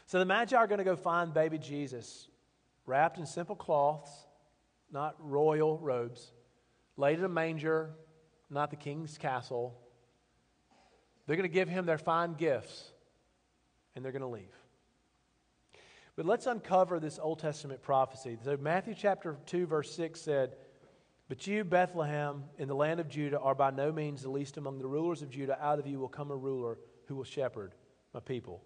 So 0.06 0.20
the 0.20 0.26
Magi 0.26 0.56
are 0.56 0.68
going 0.68 0.78
to 0.78 0.86
go 0.86 0.96
find 0.96 1.34
baby 1.34 1.58
Jesus, 1.58 2.28
wrapped 2.86 3.18
in 3.18 3.26
simple 3.26 3.56
cloths, 3.56 4.12
not 4.92 5.16
royal 5.20 5.78
robes, 5.80 6.32
laid 6.98 7.20
in 7.20 7.26
a 7.26 7.30
manger, 7.30 7.92
not 8.50 8.70
the 8.70 8.76
king's 8.76 9.18
castle. 9.18 9.78
They're 11.26 11.36
going 11.36 11.50
to 11.50 11.54
give 11.54 11.68
him 11.68 11.86
their 11.86 11.98
fine 11.98 12.34
gifts 12.34 12.92
and 13.96 14.04
they're 14.04 14.12
going 14.12 14.22
to 14.22 14.28
leave. 14.28 14.54
But 16.16 16.26
let's 16.26 16.46
uncover 16.46 17.00
this 17.00 17.20
Old 17.22 17.40
Testament 17.40 17.82
prophecy. 17.82 18.38
So, 18.44 18.58
Matthew 18.58 18.94
chapter 18.96 19.38
2, 19.48 19.66
verse 19.66 19.94
6 19.96 20.22
said, 20.22 20.56
But 21.28 21.46
you, 21.46 21.66
Bethlehem, 21.66 22.44
in 22.58 22.70
the 22.70 22.76
land 22.76 23.02
of 23.02 23.10
Judah, 23.10 23.40
are 23.40 23.56
by 23.56 23.72
no 23.72 23.92
means 23.92 24.22
the 24.22 24.30
least 24.30 24.56
among 24.56 24.80
the 24.80 24.88
rulers 24.88 25.22
of 25.22 25.30
Judah. 25.30 25.58
Out 25.62 25.78
of 25.78 25.88
you 25.88 26.00
will 26.00 26.08
come 26.08 26.32
a 26.32 26.36
ruler 26.36 26.78
who 27.08 27.16
will 27.16 27.26
shepherd 27.26 27.74
my 28.14 28.22
people, 28.22 28.64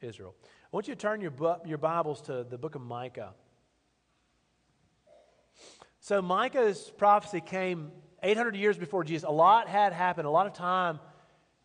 Israel. 0.00 0.34
I 0.44 0.68
want 0.70 0.86
you 0.86 0.94
to 0.94 1.00
turn 1.00 1.20
your, 1.20 1.32
your 1.66 1.78
Bibles 1.78 2.20
to 2.22 2.44
the 2.48 2.56
book 2.56 2.76
of 2.76 2.82
Micah. 2.82 3.34
So, 6.04 6.20
Micah's 6.20 6.90
prophecy 6.98 7.40
came 7.40 7.92
800 8.24 8.56
years 8.56 8.76
before 8.76 9.04
Jesus, 9.04 9.22
a 9.22 9.30
lot 9.30 9.68
had 9.68 9.92
happened. 9.92 10.26
A 10.26 10.30
lot 10.30 10.48
of 10.48 10.52
time 10.52 10.98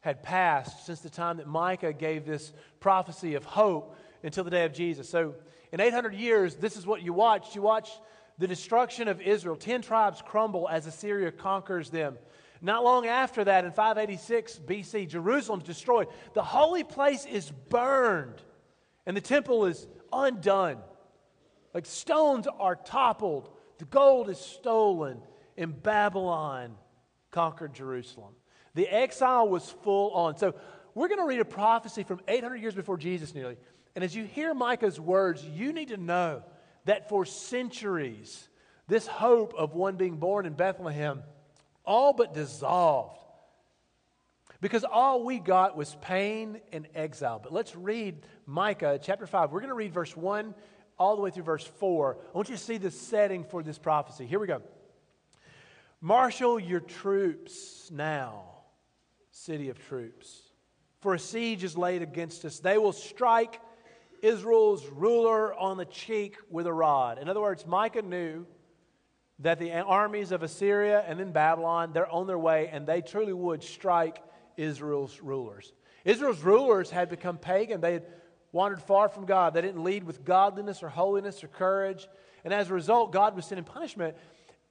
had 0.01 0.21
passed 0.21 0.85
since 0.85 0.99
the 0.99 1.09
time 1.09 1.37
that 1.37 1.47
Micah 1.47 1.91
gave 1.91 2.23
this 2.23 2.53
prophecy 2.79 3.33
of 3.33 3.45
hope 3.45 3.95
until 4.21 4.43
the 4.43 4.51
day 4.51 4.65
of 4.65 4.73
Jesus. 4.73 5.09
So, 5.09 5.33
in 5.71 5.79
800 5.79 6.13
years, 6.13 6.53
this 6.53 6.77
is 6.77 6.85
what 6.85 7.01
you 7.01 7.13
watched. 7.13 7.55
You 7.55 7.63
watched 7.63 7.99
the 8.37 8.45
destruction 8.45 9.07
of 9.07 9.21
Israel. 9.21 9.55
Ten 9.55 9.81
tribes 9.81 10.21
crumble 10.23 10.69
as 10.69 10.85
Assyria 10.85 11.31
conquers 11.31 11.89
them. 11.89 12.15
Not 12.61 12.83
long 12.83 13.07
after 13.07 13.43
that, 13.43 13.65
in 13.65 13.71
586 13.71 14.59
BC, 14.67 15.09
Jerusalem's 15.09 15.63
destroyed. 15.63 16.09
The 16.35 16.43
holy 16.43 16.83
place 16.83 17.25
is 17.25 17.49
burned, 17.69 18.39
and 19.07 19.17
the 19.17 19.21
temple 19.21 19.65
is 19.65 19.87
undone. 20.13 20.77
Like 21.73 21.87
stones 21.87 22.45
are 22.59 22.75
toppled, 22.75 23.49
the 23.77 23.85
gold 23.85 24.29
is 24.29 24.39
stolen, 24.39 25.21
in 25.57 25.71
Babylon 25.71 26.75
conquered 27.31 27.73
Jerusalem. 27.73 28.33
The 28.75 28.87
exile 28.87 29.49
was 29.49 29.69
full 29.83 30.11
on. 30.11 30.37
So 30.37 30.53
we're 30.93 31.07
going 31.07 31.19
to 31.19 31.25
read 31.25 31.39
a 31.39 31.45
prophecy 31.45 32.03
from 32.03 32.21
800 32.27 32.57
years 32.57 32.75
before 32.75 32.97
Jesus 32.97 33.33
nearly. 33.33 33.57
And 33.95 34.03
as 34.03 34.15
you 34.15 34.23
hear 34.23 34.53
Micah's 34.53 34.99
words, 34.99 35.43
you 35.43 35.73
need 35.73 35.89
to 35.89 35.97
know 35.97 36.43
that 36.85 37.09
for 37.09 37.25
centuries, 37.25 38.47
this 38.87 39.07
hope 39.07 39.53
of 39.55 39.73
one 39.73 39.95
being 39.95 40.17
born 40.17 40.45
in 40.45 40.53
Bethlehem 40.53 41.23
all 41.83 42.13
but 42.13 42.33
dissolved. 42.33 43.17
Because 44.59 44.83
all 44.83 45.23
we 45.23 45.39
got 45.39 45.77
was 45.77 45.95
pain 46.01 46.61
and 46.73 46.87
exile. 46.93 47.39
But 47.41 47.53
let's 47.53 47.75
read 47.75 48.25
Micah 48.45 48.99
chapter 49.01 49.25
5. 49.25 49.51
We're 49.51 49.59
going 49.59 49.69
to 49.69 49.75
read 49.75 49.93
verse 49.93 50.15
1 50.15 50.53
all 50.97 51.15
the 51.15 51.21
way 51.21 51.31
through 51.31 51.43
verse 51.43 51.65
4. 51.65 52.17
I 52.33 52.37
want 52.37 52.49
you 52.49 52.55
to 52.55 52.61
see 52.61 52.77
the 52.77 52.91
setting 52.91 53.43
for 53.43 53.63
this 53.63 53.77
prophecy. 53.77 54.25
Here 54.25 54.39
we 54.39 54.47
go. 54.47 54.61
Marshal 56.01 56.59
your 56.59 56.79
troops 56.79 57.89
now, 57.91 58.43
city 59.31 59.69
of 59.69 59.79
troops, 59.87 60.41
for 61.01 61.13
a 61.13 61.19
siege 61.19 61.63
is 61.63 61.77
laid 61.77 62.01
against 62.01 62.45
us. 62.45 62.59
They 62.59 62.77
will 62.77 62.93
strike 62.93 63.59
Israel's 64.21 64.85
ruler 64.87 65.53
on 65.53 65.77
the 65.77 65.85
cheek 65.85 66.35
with 66.49 66.67
a 66.67 66.73
rod. 66.73 67.17
In 67.17 67.29
other 67.29 67.41
words, 67.41 67.65
Micah 67.65 68.01
knew 68.01 68.45
that 69.39 69.59
the 69.59 69.71
armies 69.71 70.31
of 70.31 70.43
Assyria 70.43 71.03
and 71.07 71.19
then 71.19 71.31
Babylon, 71.31 71.91
they're 71.93 72.11
on 72.11 72.27
their 72.27 72.39
way, 72.39 72.69
and 72.71 72.87
they 72.87 73.01
truly 73.01 73.33
would 73.33 73.63
strike 73.63 74.21
Israel's 74.55 75.19
rulers. 75.21 75.73
Israel's 76.05 76.41
rulers 76.41 76.89
had 76.89 77.09
become 77.09 77.37
pagan. 77.37 77.81
They 77.81 77.93
had 77.93 78.05
wandered 78.51 78.81
far 78.81 79.09
from 79.09 79.25
God. 79.25 79.53
They 79.53 79.61
didn't 79.61 79.83
lead 79.83 80.03
with 80.03 80.23
godliness 80.23 80.83
or 80.83 80.89
holiness 80.89 81.43
or 81.43 81.47
courage. 81.47 82.07
And 82.43 82.53
as 82.53 82.69
a 82.69 82.73
result, 82.73 83.11
God 83.11 83.35
was 83.35 83.45
sending 83.45 83.65
punishment. 83.65 84.15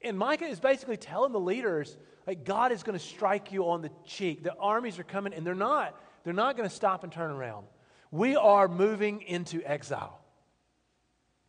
And 0.01 0.17
Micah 0.17 0.45
is 0.45 0.59
basically 0.59 0.97
telling 0.97 1.31
the 1.31 1.39
leaders, 1.39 1.97
like, 2.25 2.43
God 2.43 2.71
is 2.71 2.83
going 2.83 2.97
to 2.97 3.03
strike 3.03 3.51
you 3.51 3.69
on 3.69 3.81
the 3.81 3.91
cheek. 4.05 4.43
The 4.43 4.55
armies 4.55 4.99
are 4.99 5.03
coming, 5.03 5.33
and 5.33 5.45
they're 5.45 5.55
not. 5.55 5.99
They're 6.23 6.33
not 6.33 6.57
going 6.57 6.67
to 6.67 6.75
stop 6.75 7.03
and 7.03 7.11
turn 7.11 7.31
around. 7.31 7.65
We 8.11 8.35
are 8.35 8.67
moving 8.67 9.21
into 9.21 9.61
exile. 9.63 10.19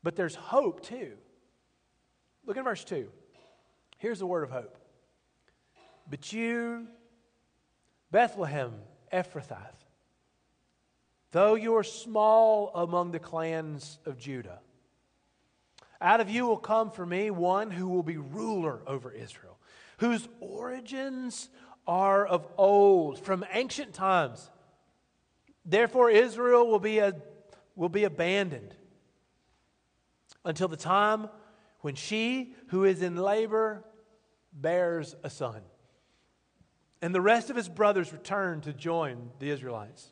But 0.02 0.16
there's 0.16 0.34
hope, 0.34 0.82
too. 0.82 1.12
Look 2.46 2.56
at 2.56 2.64
verse 2.64 2.84
2. 2.84 3.08
Here's 3.98 4.20
the 4.20 4.26
word 4.26 4.44
of 4.44 4.50
hope. 4.50 4.78
But 6.08 6.32
you, 6.32 6.86
Bethlehem, 8.10 8.72
Ephrathah, 9.12 9.66
though 11.30 11.54
you 11.54 11.76
are 11.76 11.84
small 11.84 12.70
among 12.74 13.12
the 13.12 13.18
clans 13.18 13.98
of 14.06 14.18
Judah, 14.18 14.60
out 16.00 16.20
of 16.20 16.30
you 16.30 16.46
will 16.46 16.58
come 16.58 16.90
for 16.90 17.04
me 17.04 17.30
one 17.30 17.70
who 17.70 17.88
will 17.88 18.02
be 18.02 18.16
ruler 18.16 18.80
over 18.86 19.10
Israel, 19.10 19.58
whose 19.98 20.28
origins 20.40 21.48
are 21.86 22.26
of 22.26 22.46
old, 22.56 23.18
from 23.18 23.44
ancient 23.52 23.94
times. 23.94 24.50
Therefore, 25.64 26.10
Israel 26.10 26.66
will 26.68 26.78
be, 26.78 26.98
a, 26.98 27.14
will 27.74 27.88
be 27.88 28.04
abandoned 28.04 28.74
until 30.44 30.68
the 30.68 30.76
time 30.76 31.28
when 31.80 31.94
she 31.94 32.54
who 32.68 32.84
is 32.84 33.02
in 33.02 33.16
labor 33.16 33.84
bears 34.52 35.16
a 35.22 35.30
son. 35.30 35.62
And 37.00 37.14
the 37.14 37.20
rest 37.20 37.50
of 37.50 37.56
his 37.56 37.68
brothers 37.68 38.12
return 38.12 38.60
to 38.62 38.72
join 38.72 39.30
the 39.38 39.50
Israelites. 39.50 40.10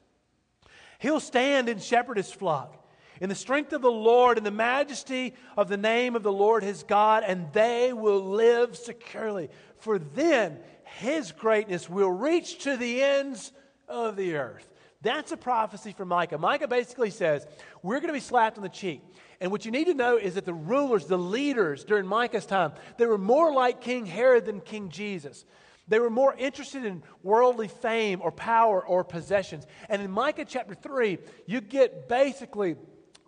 He'll 0.98 1.20
stand 1.20 1.68
and 1.68 1.82
shepherd 1.82 2.16
his 2.16 2.30
flock 2.30 2.86
in 3.20 3.28
the 3.28 3.34
strength 3.34 3.72
of 3.72 3.82
the 3.82 3.90
Lord, 3.90 4.36
and 4.36 4.46
the 4.46 4.50
majesty 4.50 5.34
of 5.56 5.68
the 5.68 5.76
name 5.76 6.16
of 6.16 6.22
the 6.22 6.32
Lord 6.32 6.62
his 6.62 6.82
God, 6.82 7.24
and 7.26 7.50
they 7.52 7.92
will 7.92 8.20
live 8.20 8.76
securely. 8.76 9.48
For 9.78 9.98
then 9.98 10.58
his 10.98 11.32
greatness 11.32 11.88
will 11.88 12.10
reach 12.10 12.58
to 12.64 12.76
the 12.76 13.02
ends 13.02 13.52
of 13.88 14.16
the 14.16 14.36
earth. 14.36 14.68
That's 15.02 15.32
a 15.32 15.36
prophecy 15.36 15.92
from 15.92 16.08
Micah. 16.08 16.38
Micah 16.38 16.68
basically 16.68 17.10
says, 17.10 17.46
We're 17.82 18.00
going 18.00 18.08
to 18.08 18.14
be 18.14 18.20
slapped 18.20 18.56
on 18.56 18.62
the 18.62 18.68
cheek. 18.68 19.02
And 19.40 19.50
what 19.50 19.64
you 19.64 19.70
need 19.70 19.84
to 19.84 19.94
know 19.94 20.16
is 20.16 20.34
that 20.34 20.46
the 20.46 20.54
rulers, 20.54 21.06
the 21.06 21.18
leaders 21.18 21.84
during 21.84 22.06
Micah's 22.06 22.46
time, 22.46 22.72
they 22.96 23.06
were 23.06 23.18
more 23.18 23.52
like 23.52 23.82
King 23.82 24.06
Herod 24.06 24.46
than 24.46 24.60
King 24.60 24.88
Jesus. 24.88 25.44
They 25.88 25.98
were 25.98 26.10
more 26.10 26.34
interested 26.36 26.84
in 26.84 27.02
worldly 27.22 27.68
fame 27.68 28.20
or 28.22 28.32
power 28.32 28.84
or 28.84 29.04
possessions. 29.04 29.66
And 29.88 30.02
in 30.02 30.10
Micah 30.10 30.44
chapter 30.44 30.74
3, 30.74 31.18
you 31.46 31.60
get 31.60 32.08
basically 32.08 32.76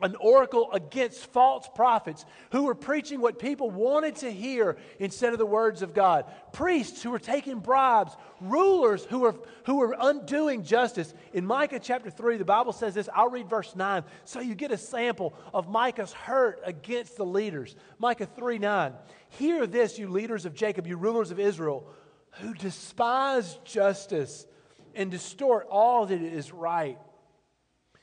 an 0.01 0.15
oracle 0.21 0.71
against 0.73 1.27
false 1.33 1.69
prophets 1.75 2.25
who 2.53 2.65
were 2.65 2.75
preaching 2.75 3.21
what 3.21 3.39
people 3.39 3.71
wanted 3.71 4.15
to 4.17 4.31
hear 4.31 4.77
instead 4.99 5.33
of 5.33 5.39
the 5.39 5.47
words 5.47 5.83
of 5.83 5.93
God. 5.93 6.25
Priests 6.53 7.03
who 7.03 7.11
were 7.11 7.19
taking 7.19 7.59
bribes, 7.59 8.17
rulers 8.41 9.05
who 9.05 9.21
were, 9.21 9.35
who 9.67 9.77
were 9.77 9.97
undoing 9.99 10.63
justice. 10.63 11.13
In 11.33 11.45
Micah 11.45 11.81
chapter 11.81 12.11
3, 12.11 12.37
the 12.37 12.45
Bible 12.45 12.73
says 12.73 12.95
this. 12.95 13.09
I'll 13.13 13.31
read 13.31 13.49
verse 13.49 13.75
9 13.75 14.05
so 14.25 14.41
you 14.41 14.55
get 14.55 14.71
a 14.71 14.79
sample 14.79 15.35
of 15.53 15.69
Micah's 15.69 16.13
hurt 16.13 16.61
against 16.65 17.17
the 17.17 17.27
leaders. 17.27 17.75
Micah 17.99 18.27
3 18.27 18.59
9. 18.59 18.93
Hear 19.31 19.67
this, 19.67 19.99
you 19.99 20.09
leaders 20.09 20.47
of 20.47 20.55
Jacob, 20.55 20.87
you 20.87 20.97
rulers 20.97 21.31
of 21.31 21.39
Israel, 21.39 21.87
who 22.33 22.55
despise 22.55 23.59
justice 23.65 24.47
and 24.95 25.11
distort 25.11 25.67
all 25.71 26.07
that 26.07 26.21
is 26.21 26.53
right 26.53 26.99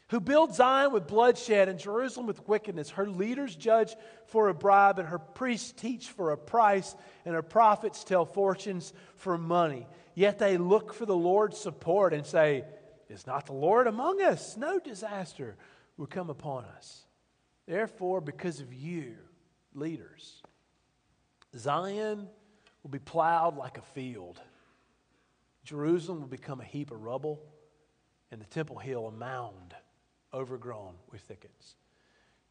who 0.09 0.19
build 0.19 0.53
Zion 0.53 0.93
with 0.93 1.07
bloodshed 1.07 1.67
and 1.67 1.79
Jerusalem 1.79 2.27
with 2.27 2.47
wickedness. 2.47 2.91
Her 2.91 3.07
leaders 3.07 3.55
judge 3.55 3.95
for 4.27 4.49
a 4.49 4.53
bribe, 4.53 4.99
and 4.99 5.07
her 5.07 5.19
priests 5.19 5.71
teach 5.71 6.09
for 6.09 6.31
a 6.31 6.37
price, 6.37 6.95
and 7.25 7.33
her 7.33 7.41
prophets 7.41 8.03
tell 8.03 8.25
fortunes 8.25 8.93
for 9.15 9.37
money. 9.37 9.87
Yet 10.13 10.37
they 10.37 10.57
look 10.57 10.93
for 10.93 11.05
the 11.05 11.15
Lord's 11.15 11.57
support 11.57 12.13
and 12.13 12.25
say, 12.25 12.65
Is 13.09 13.25
not 13.25 13.47
the 13.47 13.53
Lord 13.53 13.87
among 13.87 14.21
us? 14.21 14.55
No 14.55 14.79
disaster 14.79 15.57
will 15.97 16.07
come 16.07 16.29
upon 16.29 16.65
us. 16.65 17.05
Therefore, 17.67 18.21
because 18.21 18.59
of 18.59 18.73
you, 18.73 19.15
leaders, 19.73 20.43
Zion 21.57 22.27
will 22.85 22.91
be 22.91 22.99
plowed 22.99 23.57
like 23.57 23.79
a 23.79 23.81
field, 23.81 24.39
Jerusalem 25.63 26.21
will 26.21 26.27
become 26.27 26.61
a 26.61 26.63
heap 26.63 26.91
of 26.91 27.01
rubble, 27.01 27.41
and 28.29 28.39
the 28.39 28.45
Temple 28.45 28.77
Hill 28.77 29.07
a 29.07 29.11
mound 29.11 29.73
overgrown 30.31 30.93
with 31.11 31.21
thickets. 31.21 31.77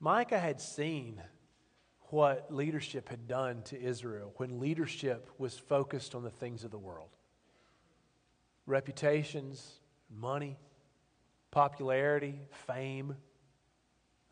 Micah 0.01 0.40
had 0.40 0.61
seen 0.61 1.23
what 2.11 2.53
leadership 2.53 3.09
had 3.09 3.29
done 3.29 3.62
to 3.66 3.81
Israel 3.81 4.33
when 4.37 4.59
leadership 4.59 5.31
was 5.38 5.57
focused 5.57 6.16
on 6.16 6.25
the 6.25 6.31
things 6.31 6.64
of 6.64 6.73
the 6.73 6.79
world 6.79 7.11
reputations, 8.66 9.79
money, 10.11 10.59
popularity, 11.53 12.40
fame, 12.66 13.14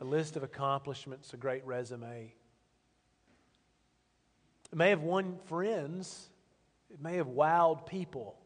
a 0.00 0.04
list 0.04 0.34
of 0.34 0.42
accomplishments, 0.42 1.32
a 1.32 1.36
great 1.36 1.64
resume. 1.64 2.34
It 4.72 4.78
may 4.78 4.88
have 4.88 5.02
won 5.02 5.36
friends, 5.44 6.30
it 6.90 7.00
may 7.00 7.16
have 7.16 7.28
wowed 7.28 7.86
people, 7.86 8.38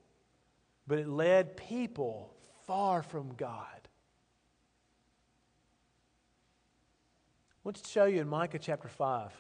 but 0.86 0.98
it 0.98 1.08
led 1.08 1.56
people 1.56 2.34
far 2.66 3.02
from 3.02 3.34
God. 3.36 3.66
I 7.52 7.60
want 7.62 7.76
to 7.76 7.88
show 7.88 8.06
you 8.06 8.20
in 8.20 8.28
Micah 8.28 8.58
chapter 8.58 8.88
5. 8.88 9.32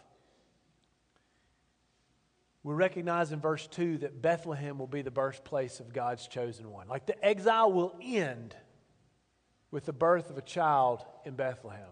We 2.62 2.74
recognize 2.74 3.30
in 3.30 3.40
verse 3.40 3.66
2 3.68 3.98
that 3.98 4.22
Bethlehem 4.22 4.78
will 4.78 4.88
be 4.88 5.02
the 5.02 5.10
birthplace 5.10 5.78
of 5.78 5.92
God's 5.92 6.26
chosen 6.26 6.70
one. 6.70 6.88
Like 6.88 7.06
the 7.06 7.24
exile 7.24 7.72
will 7.72 7.96
end 8.02 8.56
with 9.70 9.84
the 9.84 9.92
birth 9.92 10.30
of 10.30 10.38
a 10.38 10.42
child 10.42 11.04
in 11.24 11.34
Bethlehem. 11.34 11.90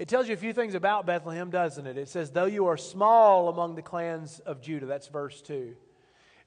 It 0.00 0.08
tells 0.08 0.28
you 0.28 0.32
a 0.32 0.38
few 0.38 0.54
things 0.54 0.74
about 0.74 1.04
Bethlehem, 1.04 1.50
doesn't 1.50 1.86
it? 1.86 1.98
It 1.98 2.08
says, 2.08 2.30
though 2.30 2.46
you 2.46 2.68
are 2.68 2.78
small 2.78 3.50
among 3.50 3.74
the 3.74 3.82
clans 3.82 4.38
of 4.46 4.62
Judah. 4.62 4.86
That's 4.86 5.08
verse 5.08 5.42
2. 5.42 5.76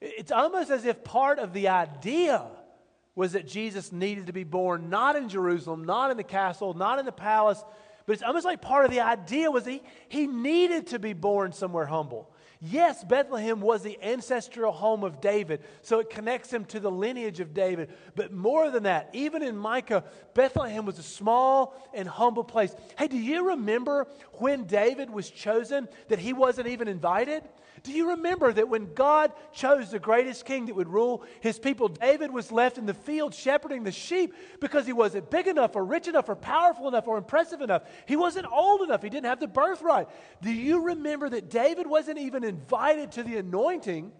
It's 0.00 0.32
almost 0.32 0.72
as 0.72 0.84
if 0.84 1.04
part 1.04 1.38
of 1.38 1.52
the 1.52 1.68
idea 1.68 2.44
was 3.14 3.34
that 3.34 3.46
Jesus 3.46 3.92
needed 3.92 4.26
to 4.26 4.32
be 4.32 4.42
born 4.42 4.90
not 4.90 5.14
in 5.14 5.28
Jerusalem, 5.28 5.84
not 5.84 6.10
in 6.10 6.16
the 6.16 6.24
castle, 6.24 6.74
not 6.74 6.98
in 6.98 7.06
the 7.06 7.12
palace, 7.12 7.62
but 8.06 8.14
it's 8.14 8.24
almost 8.24 8.44
like 8.44 8.60
part 8.60 8.86
of 8.86 8.90
the 8.90 9.02
idea 9.02 9.52
was 9.52 9.64
he, 9.64 9.82
he 10.08 10.26
needed 10.26 10.88
to 10.88 10.98
be 10.98 11.12
born 11.12 11.52
somewhere 11.52 11.86
humble. 11.86 12.33
Yes, 12.66 13.04
Bethlehem 13.04 13.60
was 13.60 13.82
the 13.82 13.98
ancestral 14.02 14.72
home 14.72 15.04
of 15.04 15.20
David, 15.20 15.60
so 15.82 15.98
it 15.98 16.08
connects 16.08 16.50
him 16.50 16.64
to 16.66 16.80
the 16.80 16.90
lineage 16.90 17.40
of 17.40 17.52
David. 17.52 17.90
But 18.14 18.32
more 18.32 18.70
than 18.70 18.84
that, 18.84 19.10
even 19.12 19.42
in 19.42 19.54
Micah, 19.54 20.02
Bethlehem 20.32 20.86
was 20.86 20.98
a 20.98 21.02
small 21.02 21.76
and 21.92 22.08
humble 22.08 22.44
place. 22.44 22.74
Hey, 22.96 23.08
do 23.08 23.18
you 23.18 23.50
remember 23.50 24.06
when 24.34 24.64
David 24.64 25.10
was 25.10 25.28
chosen 25.30 25.88
that 26.08 26.18
he 26.18 26.32
wasn't 26.32 26.68
even 26.68 26.88
invited? 26.88 27.42
Do 27.84 27.92
you 27.92 28.08
remember 28.10 28.50
that 28.50 28.70
when 28.70 28.94
God 28.94 29.30
chose 29.52 29.90
the 29.90 29.98
greatest 29.98 30.46
king 30.46 30.64
that 30.66 30.74
would 30.74 30.88
rule 30.88 31.22
his 31.40 31.58
people, 31.58 31.88
David 31.88 32.30
was 32.30 32.50
left 32.50 32.78
in 32.78 32.86
the 32.86 32.94
field 32.94 33.34
shepherding 33.34 33.84
the 33.84 33.92
sheep 33.92 34.34
because 34.58 34.86
he 34.86 34.94
wasn't 34.94 35.30
big 35.30 35.46
enough 35.46 35.76
or 35.76 35.84
rich 35.84 36.08
enough 36.08 36.30
or 36.30 36.34
powerful 36.34 36.88
enough 36.88 37.06
or 37.06 37.18
impressive 37.18 37.60
enough? 37.60 37.82
He 38.06 38.16
wasn't 38.16 38.46
old 38.50 38.80
enough. 38.80 39.02
He 39.02 39.10
didn't 39.10 39.26
have 39.26 39.38
the 39.38 39.46
birthright. 39.46 40.08
Do 40.40 40.50
you 40.50 40.86
remember 40.86 41.28
that 41.28 41.50
David 41.50 41.86
wasn't 41.86 42.18
even 42.18 42.42
invited 42.42 43.12
to 43.12 43.22
the 43.22 43.36
anointing? 43.36 44.12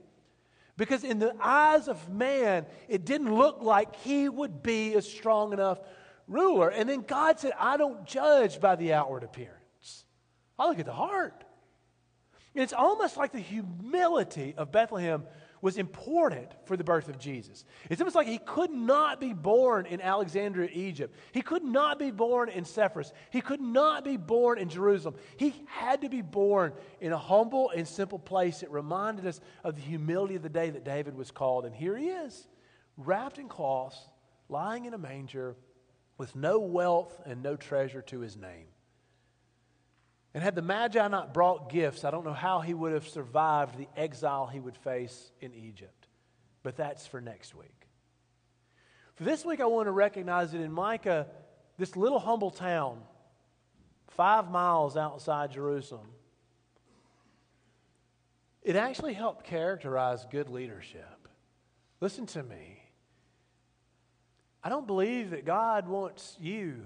Because 0.77 1.03
in 1.03 1.19
the 1.19 1.35
eyes 1.41 1.89
of 1.89 2.11
man, 2.11 2.67
it 2.87 3.07
didn't 3.07 3.35
look 3.35 3.63
like 3.63 3.97
he 3.97 4.29
would 4.29 4.63
be 4.63 4.93
a 4.93 5.01
strong 5.01 5.55
enough 5.55 5.81
ruler. 6.29 6.69
And 6.69 6.87
then 6.87 7.01
God 7.01 7.41
said, 7.41 7.53
I 7.59 7.79
don't 7.79 8.05
judge 8.05 8.61
by 8.61 8.77
the 8.77 8.93
outward 8.93 9.23
appearance, 9.23 10.05
I 10.59 10.69
look 10.69 10.79
at 10.79 10.85
the 10.85 10.93
heart. 10.93 11.44
It's 12.55 12.73
almost 12.73 13.17
like 13.17 13.33
the 13.33 13.41
humility 13.41 14.55
of 14.57 14.71
Bethlehem 14.71 15.25
was 15.61 15.79
important 15.79 16.53
for 16.67 16.77
the 16.77 16.85
birth 16.85 17.09
of 17.09 17.19
Jesus. 17.19 17.65
It's 17.89 18.01
almost 18.01 18.15
like 18.15 18.27
he 18.27 18.37
could 18.37 18.71
not 18.71 19.19
be 19.19 19.33
born 19.33 19.87
in 19.87 20.01
Alexandria, 20.01 20.69
Egypt. 20.71 21.17
He 21.33 21.41
could 21.41 21.65
not 21.65 21.99
be 21.99 22.11
born 22.11 22.51
in 22.51 22.67
Sepphoris. 22.67 23.13
He 23.31 23.41
could 23.41 23.63
not 23.63 24.05
be 24.05 24.19
born 24.19 24.59
in 24.59 24.69
Jerusalem. 24.69 25.15
He 25.39 25.65
had 25.67 26.03
to 26.03 26.11
be 26.11 26.21
born 26.21 26.75
in 27.01 27.13
a 27.13 27.19
humble 27.19 27.71
and 27.71 27.89
simple 27.89 28.19
place. 28.19 28.63
It 28.63 28.71
reminded 28.71 29.27
us 29.27 29.41
of 29.65 29.77
the 29.77 29.81
humility 29.81 30.37
of 30.37 30.43
the 30.43 30.51
day 30.51 30.69
that 30.69 30.85
David 30.85 31.17
was 31.17 31.31
called. 31.31 31.65
And 31.65 31.75
here 31.75 31.97
he 31.97 32.09
is, 32.09 32.47
wrapped 32.99 33.39
in 33.39 33.49
cloths, 33.49 33.99
lying 34.51 34.85
in 34.85 34.93
a 34.93 34.99
manger, 34.99 35.57
with 36.19 36.37
no 36.37 36.59
wealth 36.59 37.21
and 37.25 37.43
no 37.43 37.57
treasure 37.57 38.03
to 38.03 38.21
his 38.21 38.37
name. 38.37 38.67
And 40.35 40.43
had 40.43 40.57
the 40.57 40.63
Magi 40.63 41.07
not 41.09 41.33
brought 41.33 41.71
gifts, 41.71 42.05
I 42.05 42.11
don't 42.11 42.25
know 42.25 42.33
how 42.33 42.61
he 42.61 42.75
would 42.75 42.93
have 42.93 43.07
survived 43.07 43.79
the 43.79 43.87
exile 43.97 44.47
he 44.47 44.59
would 44.59 44.77
face 44.77 45.31
in 45.41 45.55
Egypt. 45.55 46.09
But 46.65 46.77
that's 46.77 47.07
for 47.07 47.21
next 47.21 47.55
week. 47.55 47.89
For 49.15 49.23
this 49.23 49.45
week, 49.45 49.61
I 49.61 49.67
want 49.67 49.87
to 49.87 49.93
recognize 49.93 50.51
that 50.51 50.61
in 50.61 50.73
Micah, 50.73 51.29
this 51.79 51.95
little 51.95 52.19
humble 52.19 52.51
town, 52.51 53.01
five 54.09 54.51
miles 54.51 54.97
outside 54.97 55.53
Jerusalem, 55.53 56.09
it 58.61 58.75
actually 58.75 59.15
helped 59.15 59.45
characterize 59.45 60.27
good 60.33 60.49
leadership. 60.49 61.29
Listen 62.01 62.27
to 62.27 62.43
me. 62.43 62.83
I 64.65 64.69
don't 64.69 64.87
believe 64.87 65.31
that 65.31 65.45
God 65.45 65.87
wants 65.87 66.37
you 66.41 66.77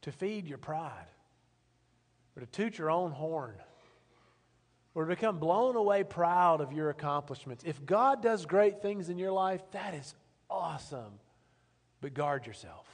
to 0.00 0.10
feed 0.10 0.48
your 0.48 0.58
pride 0.58 1.06
or 2.38 2.42
to 2.42 2.46
toot 2.46 2.78
your 2.78 2.90
own 2.90 3.10
horn 3.10 3.54
or 4.94 5.04
to 5.04 5.08
become 5.08 5.38
blown 5.38 5.74
away 5.74 6.04
proud 6.04 6.60
of 6.60 6.72
your 6.72 6.88
accomplishments. 6.88 7.64
If 7.66 7.84
God 7.84 8.22
does 8.22 8.46
great 8.46 8.80
things 8.80 9.08
in 9.08 9.18
your 9.18 9.32
life, 9.32 9.60
that 9.72 9.94
is 9.94 10.14
awesome. 10.48 11.18
But 12.00 12.14
guard 12.14 12.46
yourself. 12.46 12.86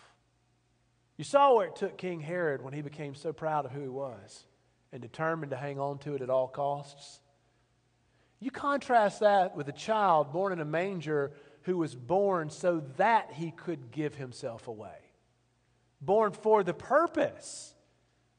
You 1.18 1.24
saw 1.24 1.54
where 1.54 1.66
it 1.66 1.76
took 1.76 1.98
King 1.98 2.20
Herod 2.20 2.62
when 2.62 2.72
he 2.72 2.80
became 2.80 3.14
so 3.14 3.32
proud 3.34 3.66
of 3.66 3.72
who 3.72 3.82
he 3.82 3.88
was 3.88 4.46
and 4.92 5.02
determined 5.02 5.50
to 5.50 5.56
hang 5.56 5.78
on 5.78 5.98
to 5.98 6.14
it 6.14 6.22
at 6.22 6.30
all 6.30 6.48
costs. 6.48 7.20
You 8.40 8.50
contrast 8.50 9.20
that 9.20 9.54
with 9.54 9.68
a 9.68 9.72
child 9.72 10.32
born 10.32 10.54
in 10.54 10.60
a 10.60 10.64
manger 10.64 11.32
who 11.62 11.76
was 11.76 11.94
born 11.94 12.48
so 12.48 12.82
that 12.96 13.32
he 13.32 13.50
could 13.50 13.90
give 13.90 14.14
himself 14.14 14.68
away, 14.68 14.96
born 16.00 16.32
for 16.32 16.64
the 16.64 16.74
purpose 16.74 17.73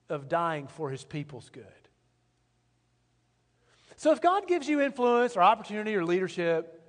of 0.10 0.30
dying 0.30 0.68
for 0.68 0.90
his 0.90 1.04
people's 1.04 1.50
good. 1.50 1.66
So 3.98 4.12
if 4.12 4.22
God 4.22 4.48
gives 4.48 4.68
you 4.68 4.82
influence 4.82 5.38
or 5.38 5.42
opportunity 5.42 5.96
or 5.96 6.04
leadership, 6.04 6.82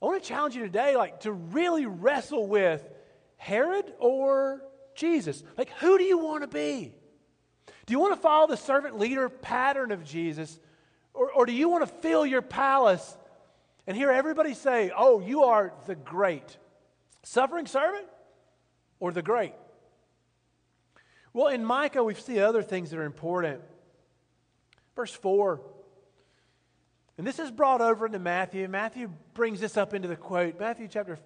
I 0.00 0.06
want 0.06 0.22
to 0.22 0.28
challenge 0.28 0.54
you 0.54 0.62
today 0.62 0.96
like 0.96 1.20
to 1.20 1.32
really 1.32 1.86
wrestle 1.86 2.46
with 2.46 2.88
Herod 3.36 3.92
or 3.98 4.62
Jesus. 4.94 5.42
Like 5.56 5.70
who 5.78 5.98
do 5.98 6.04
you 6.04 6.18
want 6.18 6.42
to 6.42 6.48
be? 6.48 6.94
Do 7.86 7.92
you 7.92 7.98
want 7.98 8.14
to 8.14 8.20
follow 8.20 8.46
the 8.46 8.56
servant 8.56 8.98
leader 8.98 9.28
pattern 9.28 9.90
of 9.90 10.04
Jesus 10.04 10.58
or, 11.14 11.30
or 11.32 11.46
do 11.46 11.52
you 11.52 11.68
want 11.68 11.86
to 11.86 11.94
fill 12.00 12.24
your 12.24 12.42
palace 12.42 13.16
and 13.86 13.96
hear 13.96 14.10
everybody 14.10 14.54
say, 14.54 14.92
"Oh, 14.96 15.20
you 15.20 15.44
are 15.44 15.74
the 15.86 15.94
great 15.94 16.56
suffering 17.22 17.66
servant 17.66 18.06
or 19.00 19.12
the 19.12 19.22
great?" 19.22 19.54
Well, 21.32 21.48
in 21.48 21.64
Micah 21.64 22.04
we 22.04 22.14
see 22.14 22.40
other 22.40 22.62
things 22.62 22.90
that 22.90 22.98
are 22.98 23.04
important. 23.04 23.60
Verse 24.94 25.12
4 25.12 25.60
and 27.18 27.26
this 27.26 27.38
is 27.38 27.50
brought 27.50 27.80
over 27.80 28.06
into 28.06 28.18
Matthew. 28.18 28.66
Matthew 28.68 29.10
brings 29.34 29.60
this 29.60 29.76
up 29.76 29.94
into 29.94 30.08
the 30.08 30.16
quote. 30.16 30.58
Matthew 30.58 30.88
chapter 30.88 31.18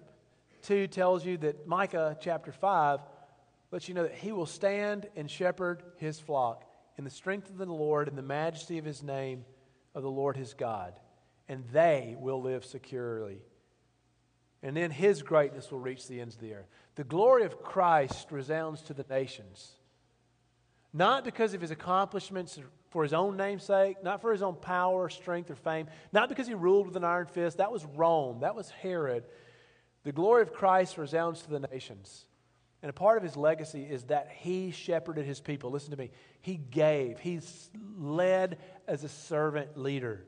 2 0.63 0.87
tells 0.87 1.25
you 1.25 1.37
that 1.37 1.65
Micah 1.65 2.17
chapter 2.19 2.51
5 2.51 2.99
lets 3.71 3.87
you 3.87 3.93
know 3.93 4.03
that 4.03 4.15
he 4.15 4.31
will 4.31 4.45
stand 4.45 5.07
and 5.15 5.29
shepherd 5.29 5.83
his 5.97 6.19
flock 6.19 6.65
in 6.97 7.03
the 7.03 7.09
strength 7.09 7.49
of 7.49 7.57
the 7.57 7.65
Lord 7.65 8.07
and 8.07 8.17
the 8.17 8.21
majesty 8.21 8.77
of 8.77 8.85
his 8.85 9.01
name 9.01 9.45
of 9.95 10.03
the 10.03 10.11
Lord 10.11 10.35
his 10.35 10.53
God, 10.53 10.93
and 11.47 11.63
they 11.71 12.15
will 12.19 12.41
live 12.41 12.65
securely. 12.65 13.39
And 14.61 14.75
then 14.75 14.91
his 14.91 15.21
greatness 15.21 15.71
will 15.71 15.79
reach 15.79 16.07
the 16.07 16.19
ends 16.19 16.35
of 16.35 16.41
the 16.41 16.53
earth. 16.53 16.67
The 16.95 17.03
glory 17.03 17.43
of 17.43 17.61
Christ 17.61 18.31
resounds 18.31 18.81
to 18.83 18.93
the 18.93 19.05
nations, 19.09 19.76
not 20.97 21.23
because 21.23 21.53
of 21.53 21.61
his 21.61 21.71
accomplishments 21.71 22.59
for 22.89 23.03
his 23.03 23.13
own 23.13 23.37
namesake, 23.37 24.03
not 24.03 24.21
for 24.21 24.31
his 24.31 24.41
own 24.41 24.55
power, 24.55 25.09
strength, 25.09 25.51
or 25.51 25.55
fame, 25.55 25.87
not 26.11 26.29
because 26.29 26.47
he 26.47 26.53
ruled 26.53 26.87
with 26.87 26.95
an 26.95 27.03
iron 27.03 27.27
fist. 27.27 27.57
That 27.57 27.71
was 27.71 27.85
Rome, 27.85 28.39
that 28.39 28.55
was 28.55 28.69
Herod. 28.71 29.23
The 30.03 30.11
glory 30.11 30.41
of 30.41 30.53
Christ 30.53 30.97
resounds 30.97 31.41
to 31.43 31.49
the 31.49 31.59
nations. 31.59 32.25
And 32.81 32.89
a 32.89 32.93
part 32.93 33.17
of 33.17 33.23
his 33.23 33.35
legacy 33.35 33.83
is 33.83 34.03
that 34.05 34.29
he 34.31 34.71
shepherded 34.71 35.25
his 35.25 35.39
people. 35.39 35.71
Listen 35.71 35.91
to 35.91 35.97
me. 35.97 36.11
He 36.41 36.57
gave, 36.57 37.19
he 37.19 37.39
led 37.97 38.57
as 38.87 39.03
a 39.03 39.09
servant 39.09 39.77
leader. 39.77 40.23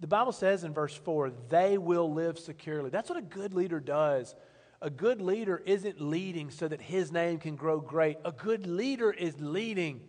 The 0.00 0.06
Bible 0.06 0.32
says 0.32 0.64
in 0.64 0.72
verse 0.72 0.94
4, 0.94 1.32
they 1.48 1.78
will 1.78 2.12
live 2.12 2.38
securely. 2.38 2.90
That's 2.90 3.08
what 3.08 3.18
a 3.18 3.22
good 3.22 3.54
leader 3.54 3.80
does. 3.80 4.34
A 4.82 4.90
good 4.90 5.20
leader 5.20 5.62
isn't 5.66 6.00
leading 6.00 6.50
so 6.50 6.66
that 6.66 6.80
his 6.80 7.12
name 7.12 7.38
can 7.38 7.54
grow 7.54 7.80
great. 7.80 8.16
A 8.24 8.32
good 8.32 8.66
leader 8.66 9.10
is 9.10 9.34
leading 9.38 10.00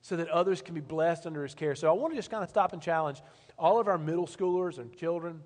so 0.00 0.16
that 0.16 0.28
others 0.28 0.62
can 0.62 0.74
be 0.74 0.80
blessed 0.80 1.26
under 1.26 1.42
his 1.42 1.54
care. 1.54 1.74
So 1.74 1.88
I 1.88 1.92
want 1.92 2.12
to 2.12 2.16
just 2.16 2.30
kind 2.30 2.42
of 2.42 2.50
stop 2.50 2.72
and 2.72 2.80
challenge 2.80 3.20
all 3.58 3.80
of 3.80 3.88
our 3.88 3.98
middle 3.98 4.26
schoolers 4.26 4.78
and 4.78 4.94
children 4.96 5.40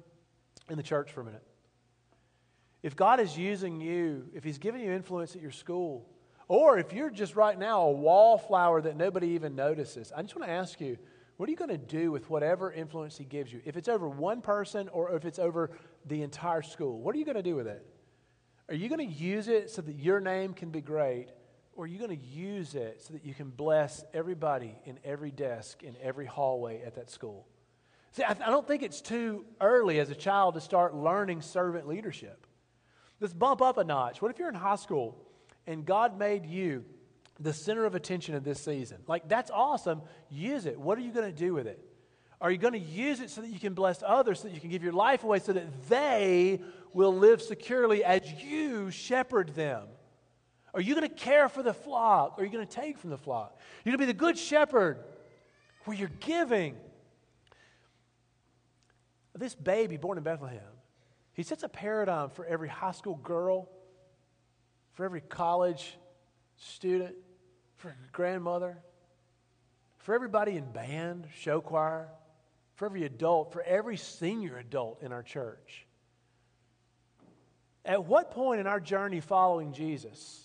in 0.69 0.77
the 0.77 0.83
church 0.83 1.11
for 1.13 1.23
a 1.23 1.25
minute. 1.25 1.43
If 2.83 2.97
God 2.97 3.19
is 3.19 3.37
using 3.37 3.81
you, 3.81 4.27
if 4.35 4.45
he's 4.45 4.59
giving 4.59 4.83
you 4.83 4.93
influence 4.93 5.35
at 5.35 5.43
your 5.43 5.51
school, 5.51 6.09
or 6.49 6.79
if 6.79 6.93
you're 6.93 7.11
just 7.11 7.35
right 7.35 7.59
now 7.59 7.83
a 7.83 7.91
wallflower 7.91 8.83
that 8.83 8.97
nobody 8.97 9.29
even 9.29 9.57
notices, 9.57 10.13
I 10.15 10.23
just 10.23 10.37
want 10.37 10.47
to 10.49 10.53
ask 10.53 10.81
you, 10.81 10.97
what 11.37 11.49
are 11.49 11.51
you 11.51 11.57
going 11.57 11.71
to 11.71 11.79
do 11.79 12.11
with 12.11 12.31
whatever 12.31 12.73
influence 12.73 13.19
he 13.19 13.25
gives 13.25 13.53
you? 13.53 13.61
If 13.65 13.77
it's 13.77 13.89
over 13.89 14.09
one 14.09 14.41
person 14.41 14.89
or 14.91 15.13
if 15.13 15.25
it's 15.25 15.39
over 15.39 15.71
the 16.07 16.23
entire 16.23 16.63
school, 16.63 17.01
what 17.01 17.15
are 17.15 17.19
you 17.19 17.25
going 17.25 17.37
to 17.37 17.43
do 17.43 17.57
with 17.57 17.67
it? 17.67 17.85
Are 18.69 18.75
you 18.75 18.89
going 18.89 19.09
to 19.09 19.15
use 19.15 19.49
it 19.49 19.71
so 19.71 19.83
that 19.83 19.95
your 19.95 20.21
name 20.21 20.55
can 20.55 20.71
be 20.71 20.81
great? 20.81 21.29
or 21.77 21.85
are 21.85 21.87
you 21.87 21.99
going 21.99 22.19
to 22.19 22.27
use 22.27 22.75
it 22.75 23.03
so 23.03 23.13
that 23.13 23.25
you 23.25 23.35
can 23.35 23.51
bless 23.51 24.03
everybody 24.15 24.75
in 24.87 24.99
every 25.05 25.31
desk, 25.31 25.83
in 25.83 25.95
every 26.03 26.25
hallway 26.25 26.83
at 26.83 26.95
that 26.95 27.11
school? 27.11 27.47
See, 28.13 28.25
I, 28.25 28.31
I 28.31 28.51
don't 28.51 28.67
think 28.67 28.83
it's 28.83 29.03
too 29.03 29.45
early 29.61 30.01
as 30.01 30.11
a 30.11 30.15
child 30.15 30.55
to 30.55 30.61
start 30.61 30.95
learning 30.95 31.43
servant 31.43 31.87
leadership. 31.87 32.47
Let's 33.21 33.35
bump 33.35 33.61
up 33.61 33.77
a 33.77 33.85
notch. 33.85 34.23
What 34.23 34.31
if 34.31 34.39
you're 34.39 34.49
in 34.49 34.55
high 34.55 34.77
school 34.77 35.23
and 35.67 35.85
God 35.85 36.19
made 36.19 36.47
you 36.47 36.85
the 37.39 37.53
center 37.53 37.85
of 37.85 37.95
attention 37.95 38.35
of 38.35 38.43
this 38.43 38.65
season? 38.65 38.99
Like, 39.07 39.29
that's 39.29 39.51
awesome. 39.51 40.01
Use 40.31 40.65
it. 40.65 40.81
What 40.81 40.97
are 40.97 41.03
you 41.03 41.13
going 41.13 41.31
to 41.31 41.39
do 41.39 41.53
with 41.53 41.67
it? 41.67 41.79
Are 42.41 42.51
you 42.51 42.59
going 42.59 42.75
to 42.75 42.79
use 42.79 43.21
it 43.21 43.31
so 43.31 43.41
that 43.41 43.49
you 43.49 43.59
can 43.59 43.75
bless 43.75 44.03
others, 44.07 44.41
so 44.41 44.49
that 44.49 44.55
you 44.55 44.61
can 44.61 44.71
give 44.71 44.83
your 44.83 44.93
life 44.93 45.25
away, 45.25 45.39
so 45.39 45.53
that 45.53 45.89
they 45.89 46.61
will 46.93 47.15
live 47.15 47.43
securely 47.43 48.05
as 48.05 48.23
you 48.43 48.91
shepherd 48.91 49.55
them? 49.55 49.87
Are 50.75 50.81
you 50.81 50.95
going 50.95 51.09
to 51.09 51.15
care 51.15 51.49
for 51.49 51.63
the 51.63 51.73
flock? 51.73 52.35
Or 52.37 52.43
are 52.43 52.45
you 52.45 52.53
going 52.53 52.67
to 52.67 52.73
take 52.73 52.99
from 52.99 53.11
the 53.11 53.19
flock? 53.19 53.59
You're 53.85 53.97
going 53.97 54.07
to 54.07 54.13
be 54.13 54.13
the 54.13 54.19
good 54.19 54.37
shepherd 54.37 54.99
where 55.85 55.97
you're 55.97 56.11
giving. 56.21 56.77
This 59.35 59.55
baby 59.55 59.97
born 59.97 60.19
in 60.19 60.25
Bethlehem, 60.25 60.61
he 61.33 61.43
sets 61.43 61.63
a 61.63 61.69
paradigm 61.69 62.31
for 62.31 62.45
every 62.45 62.69
high 62.69 62.93
school 62.93 63.17
girl, 63.17 63.69
for 64.93 65.05
every 65.05 65.21
college 65.21 65.99
student, 66.57 67.15
for 67.77 67.95
grandmother, 68.13 68.79
for 69.99 70.15
everybody 70.15 70.57
in 70.57 70.71
band, 70.73 71.27
show 71.39 71.61
choir, 71.61 72.09
for 72.75 72.87
every 72.87 73.05
adult, 73.05 73.53
for 73.53 73.63
every 73.63 73.97
senior 73.97 74.59
adult 74.59 75.03
in 75.03 75.13
our 75.13 75.23
church. 75.23 75.86
At 77.87 78.05
what 78.05 78.33
point 78.33 78.61
in 78.61 78.67
our 78.67 78.81
journey 78.81 79.21
following 79.21 79.73
Jesus 79.73 80.43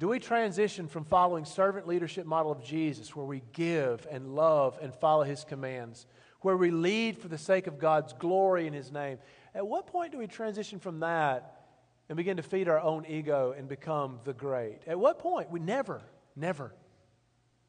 do 0.00 0.08
we 0.08 0.18
transition 0.18 0.88
from 0.88 1.04
following 1.04 1.44
servant 1.44 1.86
leadership 1.86 2.24
model 2.24 2.50
of 2.50 2.64
Jesus 2.64 3.14
where 3.14 3.26
we 3.26 3.42
give 3.52 4.06
and 4.10 4.34
love 4.34 4.78
and 4.80 4.94
follow 4.94 5.24
his 5.24 5.44
commands, 5.44 6.06
where 6.40 6.56
we 6.56 6.70
lead 6.70 7.18
for 7.18 7.28
the 7.28 7.36
sake 7.36 7.66
of 7.66 7.78
God's 7.78 8.14
glory 8.14 8.66
in 8.66 8.72
his 8.72 8.90
name? 8.90 9.18
At 9.54 9.66
what 9.66 9.86
point 9.88 10.12
do 10.12 10.18
we 10.18 10.26
transition 10.26 10.78
from 10.78 11.00
that 11.00 11.66
and 12.08 12.16
begin 12.16 12.38
to 12.38 12.42
feed 12.42 12.66
our 12.66 12.80
own 12.80 13.04
ego 13.04 13.54
and 13.56 13.68
become 13.68 14.20
the 14.24 14.32
great? 14.32 14.78
At 14.86 14.98
what 14.98 15.18
point? 15.18 15.50
We 15.50 15.60
never, 15.60 16.00
never. 16.34 16.72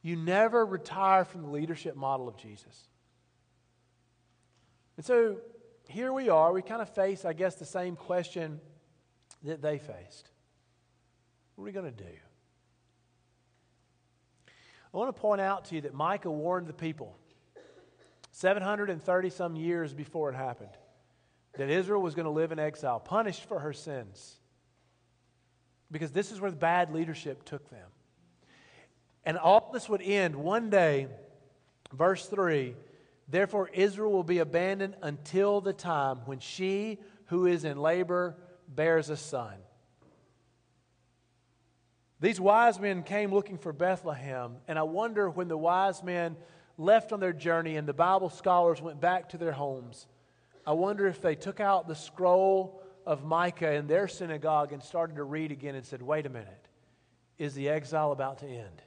You 0.01 0.15
never 0.15 0.65
retire 0.65 1.25
from 1.25 1.41
the 1.41 1.49
leadership 1.49 1.97
model 1.97 2.29
of 2.29 2.37
Jesus. 2.37 2.87
And 4.95 5.05
so 5.05 5.35
here 5.91 6.13
we 6.13 6.29
are. 6.29 6.51
We 6.53 6.61
kind 6.61 6.81
of 6.81 6.89
face, 6.89 7.25
I 7.25 7.33
guess, 7.33 7.55
the 7.55 7.65
same 7.65 7.95
question 7.95 8.59
that 9.43 9.61
they 9.61 9.77
faced. 9.77 10.29
What 11.55 11.63
are 11.63 11.65
we 11.65 11.71
going 11.71 11.85
to 11.85 12.03
do? 12.03 12.09
I 14.93 14.97
want 14.97 15.15
to 15.15 15.21
point 15.21 15.41
out 15.41 15.65
to 15.65 15.75
you 15.75 15.81
that 15.81 15.93
Micah 15.93 16.31
warned 16.31 16.67
the 16.67 16.73
people 16.73 17.17
730 18.31 19.29
some 19.29 19.55
years 19.55 19.93
before 19.93 20.29
it 20.29 20.35
happened 20.35 20.71
that 21.57 21.69
Israel 21.69 22.01
was 22.01 22.15
going 22.15 22.25
to 22.25 22.31
live 22.31 22.51
in 22.51 22.59
exile, 22.59 22.99
punished 22.99 23.45
for 23.45 23.59
her 23.59 23.73
sins. 23.73 24.37
Because 25.91 26.11
this 26.11 26.31
is 26.31 26.39
where 26.39 26.51
the 26.51 26.57
bad 26.57 26.93
leadership 26.93 27.43
took 27.43 27.69
them. 27.69 27.89
And 29.25 29.37
all 29.37 29.69
this 29.73 29.89
would 29.89 30.01
end 30.01 30.35
one 30.35 30.69
day, 30.69 31.07
verse 31.93 32.25
3 32.27 32.75
Therefore, 33.31 33.69
Israel 33.73 34.11
will 34.11 34.23
be 34.23 34.39
abandoned 34.39 34.97
until 35.01 35.61
the 35.61 35.71
time 35.71 36.17
when 36.25 36.39
she 36.39 36.99
who 37.27 37.45
is 37.45 37.63
in 37.63 37.77
labor 37.77 38.35
bears 38.67 39.09
a 39.09 39.15
son. 39.15 39.53
These 42.19 42.41
wise 42.41 42.77
men 42.77 43.03
came 43.03 43.33
looking 43.33 43.57
for 43.57 43.71
Bethlehem, 43.71 44.57
and 44.67 44.77
I 44.77 44.83
wonder 44.83 45.29
when 45.29 45.47
the 45.47 45.57
wise 45.57 46.03
men 46.03 46.35
left 46.77 47.13
on 47.13 47.21
their 47.21 47.31
journey 47.31 47.77
and 47.77 47.87
the 47.87 47.93
Bible 47.93 48.29
scholars 48.29 48.81
went 48.81 48.99
back 48.99 49.29
to 49.29 49.37
their 49.37 49.53
homes, 49.53 50.07
I 50.67 50.73
wonder 50.73 51.07
if 51.07 51.21
they 51.21 51.35
took 51.35 51.61
out 51.61 51.87
the 51.87 51.95
scroll 51.95 52.83
of 53.05 53.23
Micah 53.23 53.73
in 53.73 53.87
their 53.87 54.09
synagogue 54.09 54.73
and 54.73 54.83
started 54.83 55.15
to 55.15 55.23
read 55.23 55.51
again 55.51 55.75
and 55.75 55.85
said, 55.85 56.01
Wait 56.01 56.25
a 56.25 56.29
minute, 56.29 56.67
is 57.37 57.55
the 57.55 57.69
exile 57.69 58.11
about 58.11 58.39
to 58.39 58.45
end? 58.45 58.81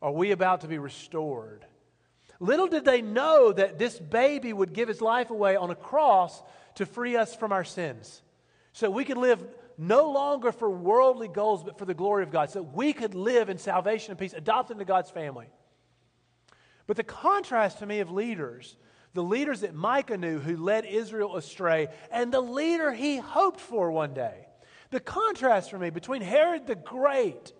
Are 0.00 0.10
we 0.10 0.30
about 0.30 0.62
to 0.62 0.68
be 0.68 0.78
restored? 0.78 1.66
Little 2.40 2.68
did 2.68 2.84
they 2.84 3.02
know 3.02 3.52
that 3.52 3.78
this 3.78 3.98
baby 3.98 4.52
would 4.52 4.72
give 4.72 4.88
his 4.88 5.00
life 5.00 5.30
away 5.30 5.56
on 5.56 5.70
a 5.70 5.74
cross 5.74 6.42
to 6.76 6.86
free 6.86 7.16
us 7.16 7.34
from 7.34 7.52
our 7.52 7.64
sins. 7.64 8.22
So 8.72 8.90
we 8.90 9.04
could 9.04 9.16
live 9.16 9.44
no 9.76 10.10
longer 10.10 10.52
for 10.52 10.70
worldly 10.70 11.28
goals, 11.28 11.62
but 11.64 11.78
for 11.78 11.84
the 11.84 11.94
glory 11.94 12.22
of 12.22 12.30
God, 12.30 12.50
so 12.50 12.62
we 12.62 12.92
could 12.92 13.14
live 13.14 13.48
in 13.48 13.58
salvation 13.58 14.12
and 14.12 14.18
peace, 14.18 14.32
adopted 14.32 14.74
into 14.74 14.84
God's 14.84 15.10
family. 15.10 15.46
But 16.86 16.96
the 16.96 17.04
contrast 17.04 17.78
to 17.78 17.86
me 17.86 18.00
of 18.00 18.10
leaders, 18.10 18.76
the 19.14 19.22
leaders 19.22 19.60
that 19.60 19.74
Micah 19.74 20.16
knew 20.16 20.38
who 20.38 20.56
led 20.56 20.84
Israel 20.84 21.36
astray, 21.36 21.88
and 22.10 22.32
the 22.32 22.40
leader 22.40 22.92
he 22.92 23.18
hoped 23.18 23.60
for 23.60 23.90
one 23.90 24.14
day, 24.14 24.46
the 24.90 25.00
contrast 25.00 25.70
for 25.70 25.78
me 25.78 25.90
between 25.90 26.22
Herod 26.22 26.66
the 26.66 26.74
Great, 26.74 27.52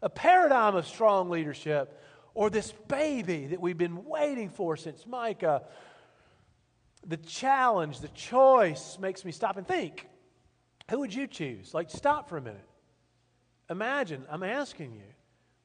a 0.00 0.08
paradigm 0.08 0.74
of 0.74 0.86
strong 0.86 1.30
leadership, 1.30 2.00
or 2.34 2.50
this 2.50 2.72
baby 2.88 3.46
that 3.48 3.60
we've 3.60 3.78
been 3.78 4.04
waiting 4.04 4.50
for 4.50 4.76
since 4.76 5.06
Micah, 5.06 5.62
the 7.06 7.16
challenge, 7.16 8.00
the 8.00 8.08
choice 8.08 8.98
makes 9.00 9.24
me 9.24 9.32
stop 9.32 9.56
and 9.56 9.66
think. 9.66 10.08
Who 10.90 11.00
would 11.00 11.14
you 11.14 11.26
choose? 11.26 11.74
Like, 11.74 11.90
stop 11.90 12.28
for 12.28 12.36
a 12.36 12.42
minute. 12.42 12.68
Imagine, 13.70 14.24
I'm 14.30 14.42
asking 14.42 14.94
you, 14.94 15.02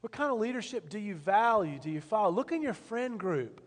what 0.02 0.12
kind 0.12 0.32
of 0.32 0.40
leadership 0.40 0.90
do 0.90 1.00
you 1.00 1.16
value? 1.16 1.80
Do 1.80 1.90
you 1.90 2.02
follow? 2.02 2.32
Look 2.32 2.52
in 2.52 2.62
your 2.62 2.74
friend 2.74 3.20
group. 3.20 3.62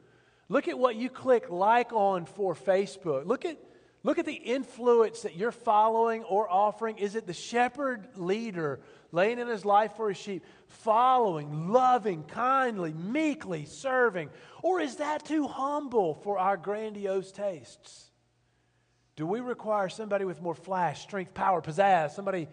Look 0.49 0.69
at 0.69 0.79
what 0.79 0.97
you 0.97 1.11
click 1.11 1.51
like 1.51 1.93
on 1.93 2.25
for 2.25 2.55
Facebook. 2.55 3.27
Look 3.27 3.45
at, 3.45 3.59
look 4.03 4.19
at 4.19 4.27
the 4.27 4.33
influence 4.33 5.23
that 5.23 5.37
you're 5.37 5.53
following 5.53 6.23
or 6.25 6.51
offering. 6.51 6.99
Is 6.99 7.15
it 7.15 7.27
the 7.27 7.35
shepherd 7.35 8.09
leader 8.17 8.81
laying 9.13 9.39
in 9.39 9.49
his 9.49 9.65
life 9.65 9.97
for 9.97 10.09
his 10.09 10.19
sheep, 10.19 10.45
following, 10.69 11.71
loving, 11.71 12.25
kindly, 12.25 12.93
meekly 12.93 13.65
serving? 13.65 14.31
Or 14.63 14.81
is 14.81 14.97
that 14.97 15.25
too 15.25 15.47
humble 15.47 16.15
for 16.15 16.39
our 16.39 16.57
grandiose 16.57 17.33
tastes? 17.33 18.11
Do 19.17 19.27
we 19.27 19.41
require 19.41 19.89
somebody 19.89 20.25
with 20.25 20.41
more 20.41 20.55
flash, 20.55 21.03
strength, 21.03 21.35
power, 21.35 21.61
pizzazz, 21.61 22.13
somebody 22.13 22.49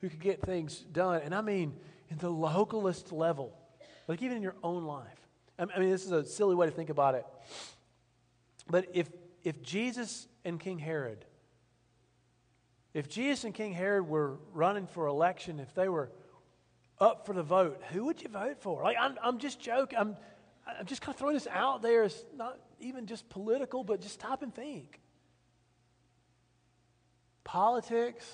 who 0.00 0.08
could 0.08 0.20
get 0.20 0.42
things 0.42 0.78
done? 0.78 1.22
And 1.24 1.34
I 1.34 1.40
mean, 1.40 1.74
in 2.10 2.18
the 2.18 2.30
localist 2.30 3.10
level, 3.10 3.56
like 4.06 4.22
even 4.22 4.36
in 4.36 4.42
your 4.42 4.56
own 4.62 4.84
life. 4.84 5.06
I 5.58 5.78
mean, 5.78 5.90
this 5.90 6.04
is 6.04 6.12
a 6.12 6.24
silly 6.24 6.54
way 6.54 6.66
to 6.66 6.72
think 6.72 6.90
about 6.90 7.14
it. 7.14 7.26
But 8.68 8.88
if, 8.92 9.08
if 9.44 9.62
Jesus 9.62 10.26
and 10.44 10.58
King 10.58 10.78
Herod, 10.78 11.24
if 12.94 13.08
Jesus 13.08 13.44
and 13.44 13.54
King 13.54 13.72
Herod 13.72 14.06
were 14.06 14.36
running 14.52 14.86
for 14.86 15.06
election, 15.06 15.60
if 15.60 15.74
they 15.74 15.88
were 15.88 16.10
up 16.98 17.26
for 17.26 17.32
the 17.32 17.42
vote, 17.42 17.80
who 17.90 18.04
would 18.04 18.22
you 18.22 18.28
vote 18.28 18.60
for? 18.60 18.82
Like, 18.82 18.96
I'm, 19.00 19.16
I'm 19.22 19.38
just 19.38 19.60
joking. 19.60 19.98
I'm, 19.98 20.16
I'm 20.66 20.86
just 20.86 21.00
kind 21.00 21.14
of 21.14 21.18
throwing 21.18 21.34
this 21.34 21.48
out 21.50 21.82
there. 21.82 22.04
It's 22.04 22.24
not 22.36 22.58
even 22.80 23.06
just 23.06 23.28
political, 23.28 23.82
but 23.82 24.00
just 24.00 24.14
stop 24.14 24.42
and 24.42 24.54
think. 24.54 25.00
Politics, 27.44 28.26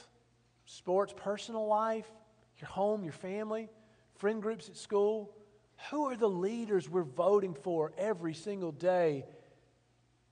sports, 0.67 1.15
personal 1.17 1.67
life, 1.67 2.11
your 2.59 2.69
home, 2.69 3.05
your 3.05 3.13
family, 3.13 3.69
friend 4.17 4.43
groups 4.43 4.69
at 4.69 4.77
school. 4.77 5.35
Who 5.91 6.07
are 6.07 6.17
the 6.17 6.29
leaders 6.29 6.89
we're 6.89 7.05
voting 7.05 7.55
for 7.55 7.93
every 7.97 8.35
single 8.35 8.73
day 8.73 9.25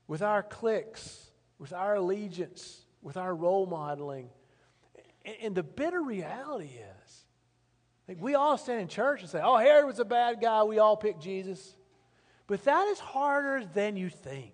with 0.05 0.21
our 0.21 0.43
cliques, 0.43 1.26
with 1.59 1.73
our 1.73 1.95
allegiance, 1.95 2.85
with 3.01 3.17
our 3.17 3.33
role 3.33 3.65
modeling? 3.65 4.29
And 5.41 5.53
the 5.53 5.63
bitter 5.63 6.01
reality 6.01 6.71
is, 6.71 7.25
like 8.07 8.21
we 8.21 8.35
all 8.35 8.57
stand 8.57 8.81
in 8.81 8.87
church 8.87 9.21
and 9.21 9.29
say, 9.29 9.41
oh, 9.43 9.57
Herod 9.57 9.85
was 9.85 9.99
a 9.99 10.05
bad 10.05 10.39
guy. 10.41 10.63
We 10.63 10.79
all 10.79 10.95
pick 10.95 11.19
Jesus. 11.19 11.75
But 12.47 12.63
that 12.63 12.87
is 12.87 12.99
harder 12.99 13.65
than 13.65 13.97
you 13.97 14.09
think. 14.09 14.53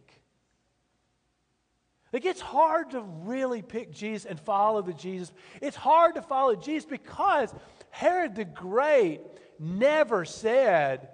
It 2.12 2.22
gets 2.22 2.42
hard 2.42 2.92
to 2.92 3.02
really 3.02 3.64
pick 3.64 3.92
Jesus 3.92 4.26
and 4.26 4.40
follow 4.40 4.82
the 4.82 4.94
Jesus. 4.94 5.32
It's 5.62 5.76
hard 5.76 6.16
to 6.16 6.22
follow 6.22 6.56
Jesus 6.56 6.86
because 6.86 7.54
Herod 7.90 8.36
the 8.36 8.46
Great 8.46 9.22
never 9.60 10.24
said, 10.24 11.10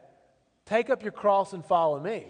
Take 0.65 0.89
up 0.89 1.01
your 1.01 1.13
cross 1.13 1.53
and 1.53 1.65
follow 1.65 1.99
me. 1.99 2.27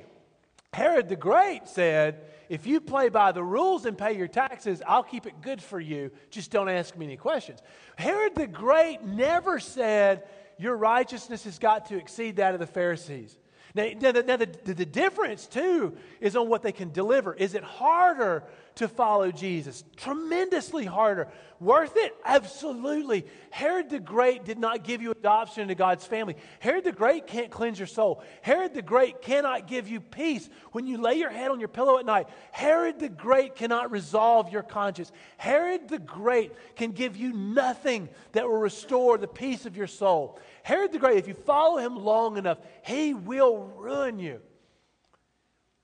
Herod 0.72 1.10
the 1.10 1.16
Great 1.16 1.68
said, 1.68 2.22
If 2.50 2.66
you 2.66 2.82
play 2.82 3.10
by 3.10 3.32
the 3.32 3.44
rules 3.44 3.86
and 3.86 3.96
pay 3.96 4.18
your 4.18 4.28
taxes, 4.28 4.82
I'll 4.86 5.04
keep 5.04 5.28
it 5.28 5.40
good 5.42 5.62
for 5.62 5.80
you. 5.80 6.12
Just 6.32 6.50
don't 6.50 6.68
ask 6.68 6.98
me 6.98 7.06
any 7.06 7.16
questions. 7.16 7.60
Herod 7.96 8.34
the 8.34 8.48
Great 8.48 9.04
never 9.04 9.60
said, 9.60 10.24
Your 10.58 10.76
righteousness 10.76 11.44
has 11.44 11.60
got 11.60 11.86
to 11.88 11.98
exceed 11.98 12.38
that 12.38 12.56
of 12.56 12.60
the 12.60 12.66
Pharisees. 12.66 13.38
Now, 13.76 13.90
now, 14.00 14.12
the, 14.12 14.24
now 14.24 14.38
the, 14.38 14.46
the 14.46 14.86
difference, 14.86 15.46
too, 15.46 15.96
is 16.20 16.36
on 16.36 16.50
what 16.50 16.64
they 16.64 16.72
can 16.72 16.92
deliver. 16.92 17.34
Is 17.34 17.54
it 17.54 17.64
harder 17.64 18.44
to 18.76 18.88
follow 18.88 19.32
Jesus? 19.32 19.84
Tremendously 19.96 20.86
harder. 20.86 21.28
Worth 21.60 21.98
it? 21.98 22.16
Absolutely. 22.24 23.26
Herod 23.50 23.90
the 23.90 24.00
Great 24.00 24.46
did 24.46 24.58
not 24.58 24.86
give 24.86 25.02
you 25.02 25.12
adoption 25.12 25.64
into 25.64 25.76
God's 25.76 26.06
family. 26.06 26.38
Herod 26.60 26.86
the 26.86 26.94
Great 26.94 27.28
can't 27.28 27.52
cleanse 27.52 27.78
your 27.78 27.88
soul. 27.88 28.24
Herod 28.42 28.74
the 28.74 28.82
Great 28.82 29.22
cannot 29.22 29.68
give 29.68 29.90
you 29.90 30.00
peace 30.00 30.50
when 30.72 30.88
you 30.88 30.98
lay 30.98 31.16
your 31.16 31.30
head 31.30 31.52
on 31.52 31.60
your 31.60 31.68
pillow 31.68 31.98
at 31.98 32.06
night. 32.06 32.28
Herod 32.52 33.00
the 33.00 33.10
Great 33.10 33.56
cannot 33.56 33.92
resolve 33.92 34.54
your 34.54 34.64
conscience. 34.64 35.12
Herod 35.38 35.90
the 35.90 36.00
Great 36.00 36.54
can 36.76 36.92
give 36.92 37.18
you 37.18 37.34
nothing 37.34 38.08
that 38.32 38.48
will 38.48 38.58
restore 38.58 39.18
the 39.18 39.28
peace 39.28 39.66
of 39.66 39.76
your 39.76 39.88
soul. 39.88 40.40
Herod 40.64 40.92
the 40.92 41.00
Great, 41.00 41.18
if 41.18 41.28
you 41.28 41.34
follow 41.34 41.78
him 41.78 41.96
long 41.96 42.38
enough, 42.38 42.60
he 42.86 43.14
will 43.14 43.58
ruin 43.58 44.20
you. 44.20 44.42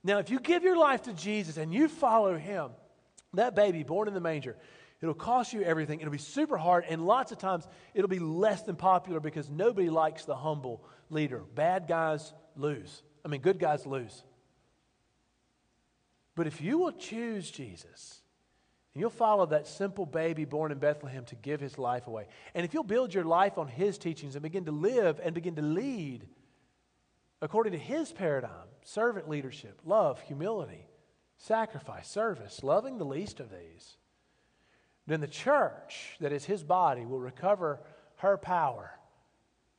Now, 0.03 0.19
if 0.19 0.29
you 0.29 0.39
give 0.39 0.63
your 0.63 0.77
life 0.77 1.03
to 1.03 1.13
Jesus 1.13 1.57
and 1.57 1.73
you 1.73 1.87
follow 1.87 2.37
him, 2.37 2.71
that 3.33 3.55
baby 3.55 3.83
born 3.83 4.07
in 4.07 4.13
the 4.13 4.21
manger, 4.21 4.55
It'll 5.01 5.13
cost 5.13 5.53
you 5.53 5.61
everything. 5.61 5.99
It'll 5.99 6.11
be 6.11 6.17
super 6.17 6.57
hard. 6.57 6.85
And 6.89 7.05
lots 7.05 7.31
of 7.31 7.37
times 7.37 7.67
it'll 7.93 8.09
be 8.09 8.19
less 8.19 8.63
than 8.63 8.75
popular 8.75 9.19
because 9.19 9.49
nobody 9.49 9.89
likes 9.89 10.25
the 10.25 10.35
humble 10.35 10.83
leader. 11.09 11.43
Bad 11.53 11.87
guys 11.87 12.33
lose. 12.55 13.03
I 13.23 13.27
mean, 13.27 13.41
good 13.41 13.59
guys 13.59 13.85
lose. 13.85 14.23
But 16.35 16.47
if 16.47 16.61
you 16.61 16.77
will 16.77 16.91
choose 16.91 17.51
Jesus, 17.51 18.21
and 18.95 19.01
you'll 19.01 19.11
follow 19.11 19.45
that 19.45 19.67
simple 19.67 20.07
baby 20.07 20.43
born 20.43 20.71
in 20.71 20.79
Bethlehem 20.79 21.23
to 21.25 21.35
give 21.35 21.61
his 21.61 21.77
life 21.77 22.07
away, 22.07 22.25
and 22.55 22.65
if 22.65 22.73
you'll 22.73 22.83
build 22.83 23.13
your 23.13 23.23
life 23.23 23.59
on 23.59 23.67
his 23.67 23.99
teachings 23.99 24.35
and 24.35 24.41
begin 24.41 24.65
to 24.65 24.71
live 24.71 25.19
and 25.23 25.35
begin 25.35 25.55
to 25.55 25.61
lead 25.61 26.25
according 27.43 27.73
to 27.73 27.79
his 27.79 28.11
paradigm 28.11 28.69
servant 28.81 29.29
leadership, 29.29 29.79
love, 29.85 30.19
humility, 30.21 30.87
sacrifice, 31.37 32.07
service, 32.07 32.63
loving 32.63 32.97
the 32.97 33.05
least 33.05 33.39
of 33.39 33.51
these 33.51 33.97
then 35.07 35.21
the 35.21 35.27
church, 35.27 36.17
that 36.19 36.31
is 36.31 36.45
his 36.45 36.63
body, 36.63 37.05
will 37.05 37.19
recover 37.19 37.79
her 38.17 38.37
power 38.37 38.91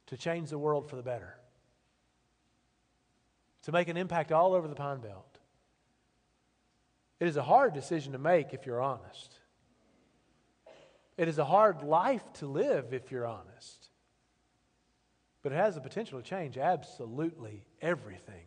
to 0.06 0.16
change 0.16 0.50
the 0.50 0.58
world 0.58 0.88
for 0.88 0.96
the 0.96 1.02
better, 1.02 1.36
to 3.62 3.72
make 3.72 3.88
an 3.88 3.96
impact 3.96 4.30
all 4.30 4.54
over 4.54 4.68
the 4.68 4.74
Pine 4.74 5.00
Belt. 5.00 5.35
It 7.18 7.28
is 7.28 7.36
a 7.36 7.42
hard 7.42 7.72
decision 7.72 8.12
to 8.12 8.18
make 8.18 8.52
if 8.52 8.66
you're 8.66 8.82
honest. 8.82 9.34
It 11.16 11.28
is 11.28 11.38
a 11.38 11.44
hard 11.44 11.82
life 11.82 12.24
to 12.34 12.46
live 12.46 12.92
if 12.92 13.10
you're 13.10 13.26
honest. 13.26 13.88
But 15.42 15.52
it 15.52 15.56
has 15.56 15.76
the 15.76 15.80
potential 15.80 16.20
to 16.20 16.28
change 16.28 16.58
absolutely 16.58 17.64
everything 17.80 18.46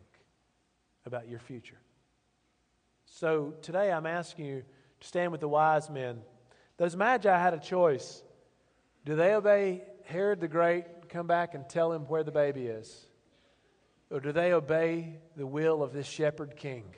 about 1.04 1.28
your 1.28 1.40
future. 1.40 1.80
So 3.06 3.54
today 3.62 3.90
I'm 3.90 4.06
asking 4.06 4.46
you 4.46 4.62
to 5.00 5.06
stand 5.06 5.32
with 5.32 5.40
the 5.40 5.48
wise 5.48 5.90
men 5.90 6.20
those 6.80 6.96
magi 6.96 7.38
had 7.38 7.52
a 7.52 7.58
choice. 7.58 8.22
Do 9.04 9.14
they 9.14 9.34
obey 9.34 9.82
Herod 10.06 10.40
the 10.40 10.48
Great, 10.48 11.10
come 11.10 11.26
back 11.26 11.54
and 11.54 11.68
tell 11.68 11.92
him 11.92 12.06
where 12.06 12.24
the 12.24 12.32
baby 12.32 12.68
is? 12.68 13.06
Or 14.10 14.18
do 14.18 14.32
they 14.32 14.54
obey 14.54 15.18
the 15.36 15.46
will 15.46 15.82
of 15.82 15.92
this 15.92 16.06
shepherd 16.06 16.56
king, 16.56 16.94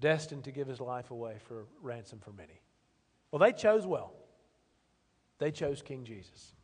destined 0.00 0.44
to 0.44 0.52
give 0.52 0.68
his 0.68 0.80
life 0.80 1.10
away 1.10 1.36
for 1.46 1.66
ransom 1.82 2.20
for 2.20 2.32
many? 2.32 2.60
Well, 3.30 3.40
they 3.40 3.52
chose 3.52 3.86
well. 3.86 4.12
They 5.38 5.50
chose 5.50 5.82
King 5.82 6.04
Jesus. 6.04 6.54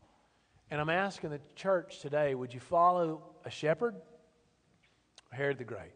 And 0.71 0.81
I'm 0.81 0.91
asking 0.91 1.31
the 1.31 1.41
church 1.55 2.01
today 2.01 2.35
would 2.35 2.53
you 2.53 2.61
follow 2.61 3.23
a 3.45 3.51
shepherd 3.51 3.95
Herod 5.31 5.59
the 5.59 5.65
Great? 5.65 5.93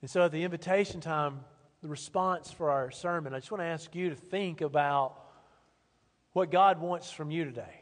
And 0.00 0.10
so 0.10 0.24
at 0.24 0.32
the 0.32 0.44
invitation 0.44 1.00
time, 1.00 1.40
the 1.82 1.88
response 1.88 2.50
for 2.50 2.70
our 2.70 2.90
sermon, 2.90 3.34
I 3.34 3.38
just 3.38 3.50
want 3.50 3.62
to 3.62 3.66
ask 3.66 3.94
you 3.94 4.10
to 4.10 4.16
think 4.16 4.60
about 4.60 5.18
what 6.32 6.50
God 6.50 6.80
wants 6.80 7.10
from 7.10 7.30
you 7.30 7.44
today. 7.44 7.80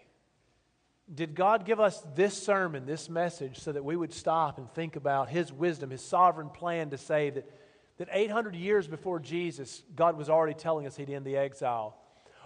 Did 1.13 1.35
God 1.35 1.65
give 1.65 1.81
us 1.81 2.03
this 2.15 2.41
sermon, 2.41 2.87
this 2.87 3.09
message, 3.09 3.59
so 3.59 3.73
that 3.73 3.85
we 3.85 3.97
would 3.97 4.13
stop 4.13 4.59
and 4.59 4.73
think 4.73 4.97
about 4.97 5.29
His 5.29 5.53
wisdom, 5.53 5.91
His 5.91 6.05
sovereign 6.05 6.49
plan 6.49 6.91
to 6.91 6.99
say 6.99 7.31
that, 7.31 7.45
that 7.99 8.09
800 8.11 8.55
years 8.55 8.89
before 8.89 9.21
Jesus, 9.21 9.83
God 9.95 10.17
was 10.17 10.29
already 10.31 10.55
telling 10.55 10.87
us 10.87 10.97
He'd 10.97 11.11
end 11.11 11.25
the 11.25 11.37
exile? 11.37 11.97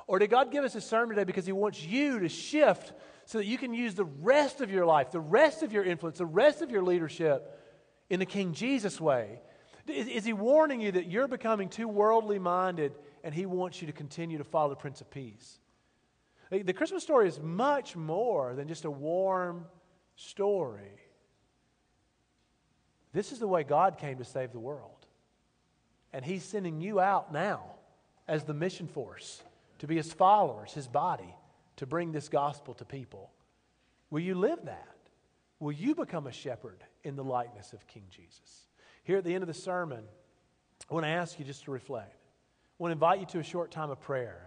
Or 0.06 0.18
did 0.18 0.30
God 0.30 0.52
give 0.52 0.64
us 0.64 0.74
a 0.74 0.80
sermon 0.80 1.16
today 1.16 1.24
because 1.24 1.46
He 1.46 1.52
wants 1.52 1.82
you 1.82 2.20
to 2.20 2.28
shift 2.28 2.92
so 3.24 3.38
that 3.38 3.46
you 3.46 3.58
can 3.58 3.74
use 3.74 3.94
the 3.94 4.04
rest 4.04 4.60
of 4.60 4.70
your 4.70 4.86
life, 4.86 5.10
the 5.10 5.20
rest 5.20 5.62
of 5.62 5.72
your 5.72 5.84
influence, 5.84 6.18
the 6.18 6.26
rest 6.26 6.62
of 6.62 6.70
your 6.70 6.82
leadership 6.82 7.60
in 8.08 8.20
the 8.20 8.26
King 8.26 8.52
Jesus 8.52 9.00
way? 9.00 9.40
Is, 9.88 10.08
is 10.08 10.24
he 10.24 10.32
warning 10.32 10.80
you 10.80 10.92
that 10.92 11.08
you're 11.10 11.28
becoming 11.28 11.68
too 11.68 11.88
worldly 11.88 12.38
minded 12.38 12.92
and 13.22 13.34
he 13.34 13.46
wants 13.46 13.80
you 13.80 13.86
to 13.86 13.92
continue 13.92 14.38
to 14.38 14.44
follow 14.44 14.70
the 14.70 14.76
Prince 14.76 15.00
of 15.00 15.10
Peace? 15.10 15.58
The 16.50 16.72
Christmas 16.72 17.02
story 17.02 17.26
is 17.26 17.40
much 17.40 17.96
more 17.96 18.54
than 18.54 18.68
just 18.68 18.84
a 18.84 18.90
warm 18.90 19.66
story. 20.14 21.00
This 23.12 23.32
is 23.32 23.40
the 23.40 23.48
way 23.48 23.64
God 23.64 23.98
came 23.98 24.18
to 24.18 24.24
save 24.24 24.52
the 24.52 24.60
world. 24.60 24.95
And 26.12 26.24
He's 26.24 26.44
sending 26.44 26.80
you 26.80 27.00
out 27.00 27.32
now 27.32 27.62
as 28.28 28.44
the 28.44 28.54
mission 28.54 28.86
force 28.86 29.42
to 29.78 29.86
be 29.86 29.96
His 29.96 30.12
followers, 30.12 30.72
His 30.72 30.86
body, 30.86 31.34
to 31.76 31.86
bring 31.86 32.12
this 32.12 32.28
gospel 32.28 32.74
to 32.74 32.84
people. 32.84 33.30
Will 34.10 34.20
you 34.20 34.34
live 34.34 34.64
that? 34.64 34.96
Will 35.58 35.72
you 35.72 35.94
become 35.94 36.26
a 36.26 36.32
shepherd 36.32 36.84
in 37.02 37.16
the 37.16 37.24
likeness 37.24 37.72
of 37.72 37.86
King 37.86 38.04
Jesus? 38.10 38.66
Here 39.04 39.18
at 39.18 39.24
the 39.24 39.34
end 39.34 39.42
of 39.42 39.48
the 39.48 39.54
sermon, 39.54 40.04
I 40.90 40.94
want 40.94 41.04
to 41.04 41.10
ask 41.10 41.38
you 41.38 41.44
just 41.44 41.64
to 41.64 41.70
reflect. 41.70 42.14
I 42.14 42.82
want 42.82 42.90
to 42.90 42.94
invite 42.94 43.20
you 43.20 43.26
to 43.26 43.38
a 43.38 43.44
short 43.44 43.70
time 43.70 43.90
of 43.90 44.00
prayer. 44.00 44.40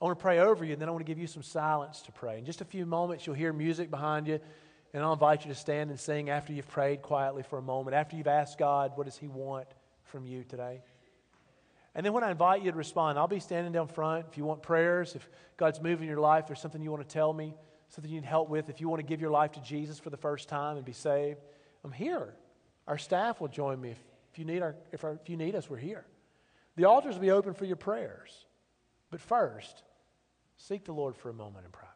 I 0.00 0.04
want 0.04 0.18
to 0.18 0.22
pray 0.22 0.38
over 0.38 0.64
you, 0.64 0.72
and 0.72 0.80
then 0.80 0.88
I 0.88 0.92
want 0.92 1.04
to 1.04 1.10
give 1.10 1.18
you 1.18 1.26
some 1.26 1.42
silence 1.42 2.00
to 2.02 2.12
pray. 2.12 2.38
In 2.38 2.44
just 2.44 2.60
a 2.60 2.64
few 2.64 2.86
moments, 2.86 3.26
you'll 3.26 3.36
hear 3.36 3.52
music 3.52 3.90
behind 3.90 4.26
you, 4.26 4.40
and 4.94 5.02
I'll 5.02 5.12
invite 5.12 5.44
you 5.44 5.52
to 5.52 5.58
stand 5.58 5.90
and 5.90 6.00
sing 6.00 6.30
after 6.30 6.52
you've 6.52 6.68
prayed 6.68 7.02
quietly 7.02 7.42
for 7.42 7.58
a 7.58 7.62
moment, 7.62 7.94
after 7.94 8.16
you've 8.16 8.26
asked 8.26 8.58
God, 8.58 8.92
what 8.96 9.04
does 9.04 9.18
He 9.18 9.28
want 9.28 9.68
from 10.10 10.26
you 10.26 10.44
today? 10.44 10.82
And 11.94 12.06
then 12.06 12.12
when 12.12 12.22
I 12.22 12.30
invite 12.30 12.62
you 12.62 12.70
to 12.70 12.76
respond, 12.76 13.18
I'll 13.18 13.26
be 13.26 13.40
standing 13.40 13.72
down 13.72 13.88
front. 13.88 14.26
If 14.30 14.38
you 14.38 14.44
want 14.44 14.62
prayers, 14.62 15.14
if 15.16 15.28
God's 15.56 15.80
moving 15.80 16.06
your 16.06 16.20
life, 16.20 16.46
there's 16.46 16.60
something 16.60 16.80
you 16.80 16.90
want 16.90 17.06
to 17.06 17.12
tell 17.12 17.32
me, 17.32 17.54
something 17.88 18.10
you 18.10 18.20
need 18.20 18.26
help 18.26 18.48
with, 18.48 18.68
if 18.68 18.80
you 18.80 18.88
want 18.88 19.00
to 19.00 19.06
give 19.06 19.20
your 19.20 19.30
life 19.30 19.52
to 19.52 19.60
Jesus 19.60 19.98
for 19.98 20.10
the 20.10 20.16
first 20.16 20.48
time 20.48 20.76
and 20.76 20.84
be 20.84 20.92
saved, 20.92 21.40
I'm 21.84 21.92
here. 21.92 22.34
Our 22.86 22.98
staff 22.98 23.40
will 23.40 23.48
join 23.48 23.80
me. 23.80 23.90
If, 23.90 23.98
if 24.32 24.38
you, 24.38 24.44
need 24.44 24.62
our, 24.62 24.76
if, 24.92 25.02
our, 25.02 25.18
if 25.20 25.28
you 25.28 25.36
need 25.36 25.54
us, 25.54 25.68
we're 25.68 25.78
here. 25.78 26.04
The 26.76 26.84
altars 26.84 27.14
will 27.14 27.22
be 27.22 27.30
open 27.32 27.54
for 27.54 27.64
your 27.64 27.76
prayers. 27.76 28.46
But 29.10 29.20
first, 29.20 29.82
seek 30.56 30.84
the 30.84 30.92
Lord 30.92 31.16
for 31.16 31.30
a 31.30 31.34
moment 31.34 31.64
in 31.64 31.72
private. 31.72 31.90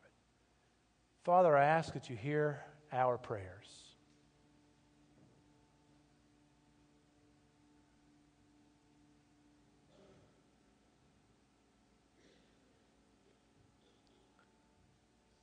Father, 1.22 1.56
I 1.56 1.64
ask 1.64 1.94
that 1.94 2.10
you 2.10 2.16
hear 2.16 2.60
our 2.92 3.16
prayers. 3.16 3.83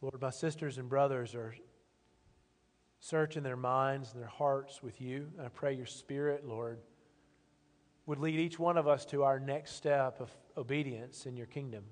Lord, 0.01 0.19
my 0.19 0.31
sisters 0.31 0.77
and 0.77 0.89
brothers 0.89 1.35
are 1.35 1.53
searching 2.99 3.43
their 3.43 3.57
minds 3.57 4.13
and 4.13 4.21
their 4.21 4.29
hearts 4.29 4.81
with 4.81 4.99
you. 4.99 5.27
And 5.37 5.45
I 5.45 5.49
pray 5.49 5.73
your 5.73 5.85
Spirit, 5.85 6.45
Lord, 6.45 6.79
would 8.05 8.19
lead 8.19 8.39
each 8.39 8.57
one 8.57 8.77
of 8.77 8.87
us 8.87 9.05
to 9.07 9.23
our 9.23 9.39
next 9.39 9.75
step 9.75 10.19
of 10.19 10.29
obedience 10.57 11.25
in 11.25 11.37
your 11.37 11.47
kingdom. 11.47 11.83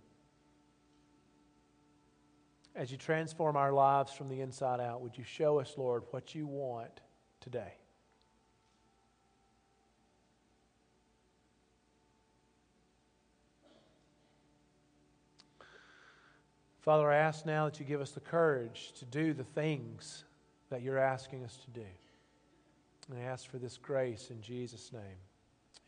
As 2.76 2.92
you 2.92 2.98
transform 2.98 3.58
our 3.58 3.74
lives 3.74 4.14
from 4.14 4.30
the 4.30 4.42
inside 4.42 4.80
out, 4.80 5.02
would 5.02 5.18
you 5.18 5.24
show 5.24 5.60
us, 5.60 5.74
Lord, 5.78 6.04
what 6.12 6.34
you 6.34 6.48
want 6.48 7.02
today? 7.42 7.74
Father, 16.82 17.12
I 17.12 17.18
ask 17.18 17.46
now 17.46 17.66
that 17.66 17.80
you 17.80 17.86
give 17.86 18.02
us 18.02 18.12
the 18.12 18.20
courage 18.20 18.94
to 19.00 19.06
do 19.06 19.34
the 19.34 19.44
things 19.44 20.24
that 20.70 20.82
you're 20.82 20.98
asking 20.98 21.44
us 21.44 21.58
to 21.66 21.72
do. 21.72 21.86
And 23.10 23.20
I 23.20 23.24
ask 23.24 23.50
for 23.50 23.58
this 23.58 23.78
grace 23.78 24.30
in 24.30 24.42
Jesus' 24.42 24.92
name. 24.94 25.18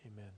Amen. 0.05 0.31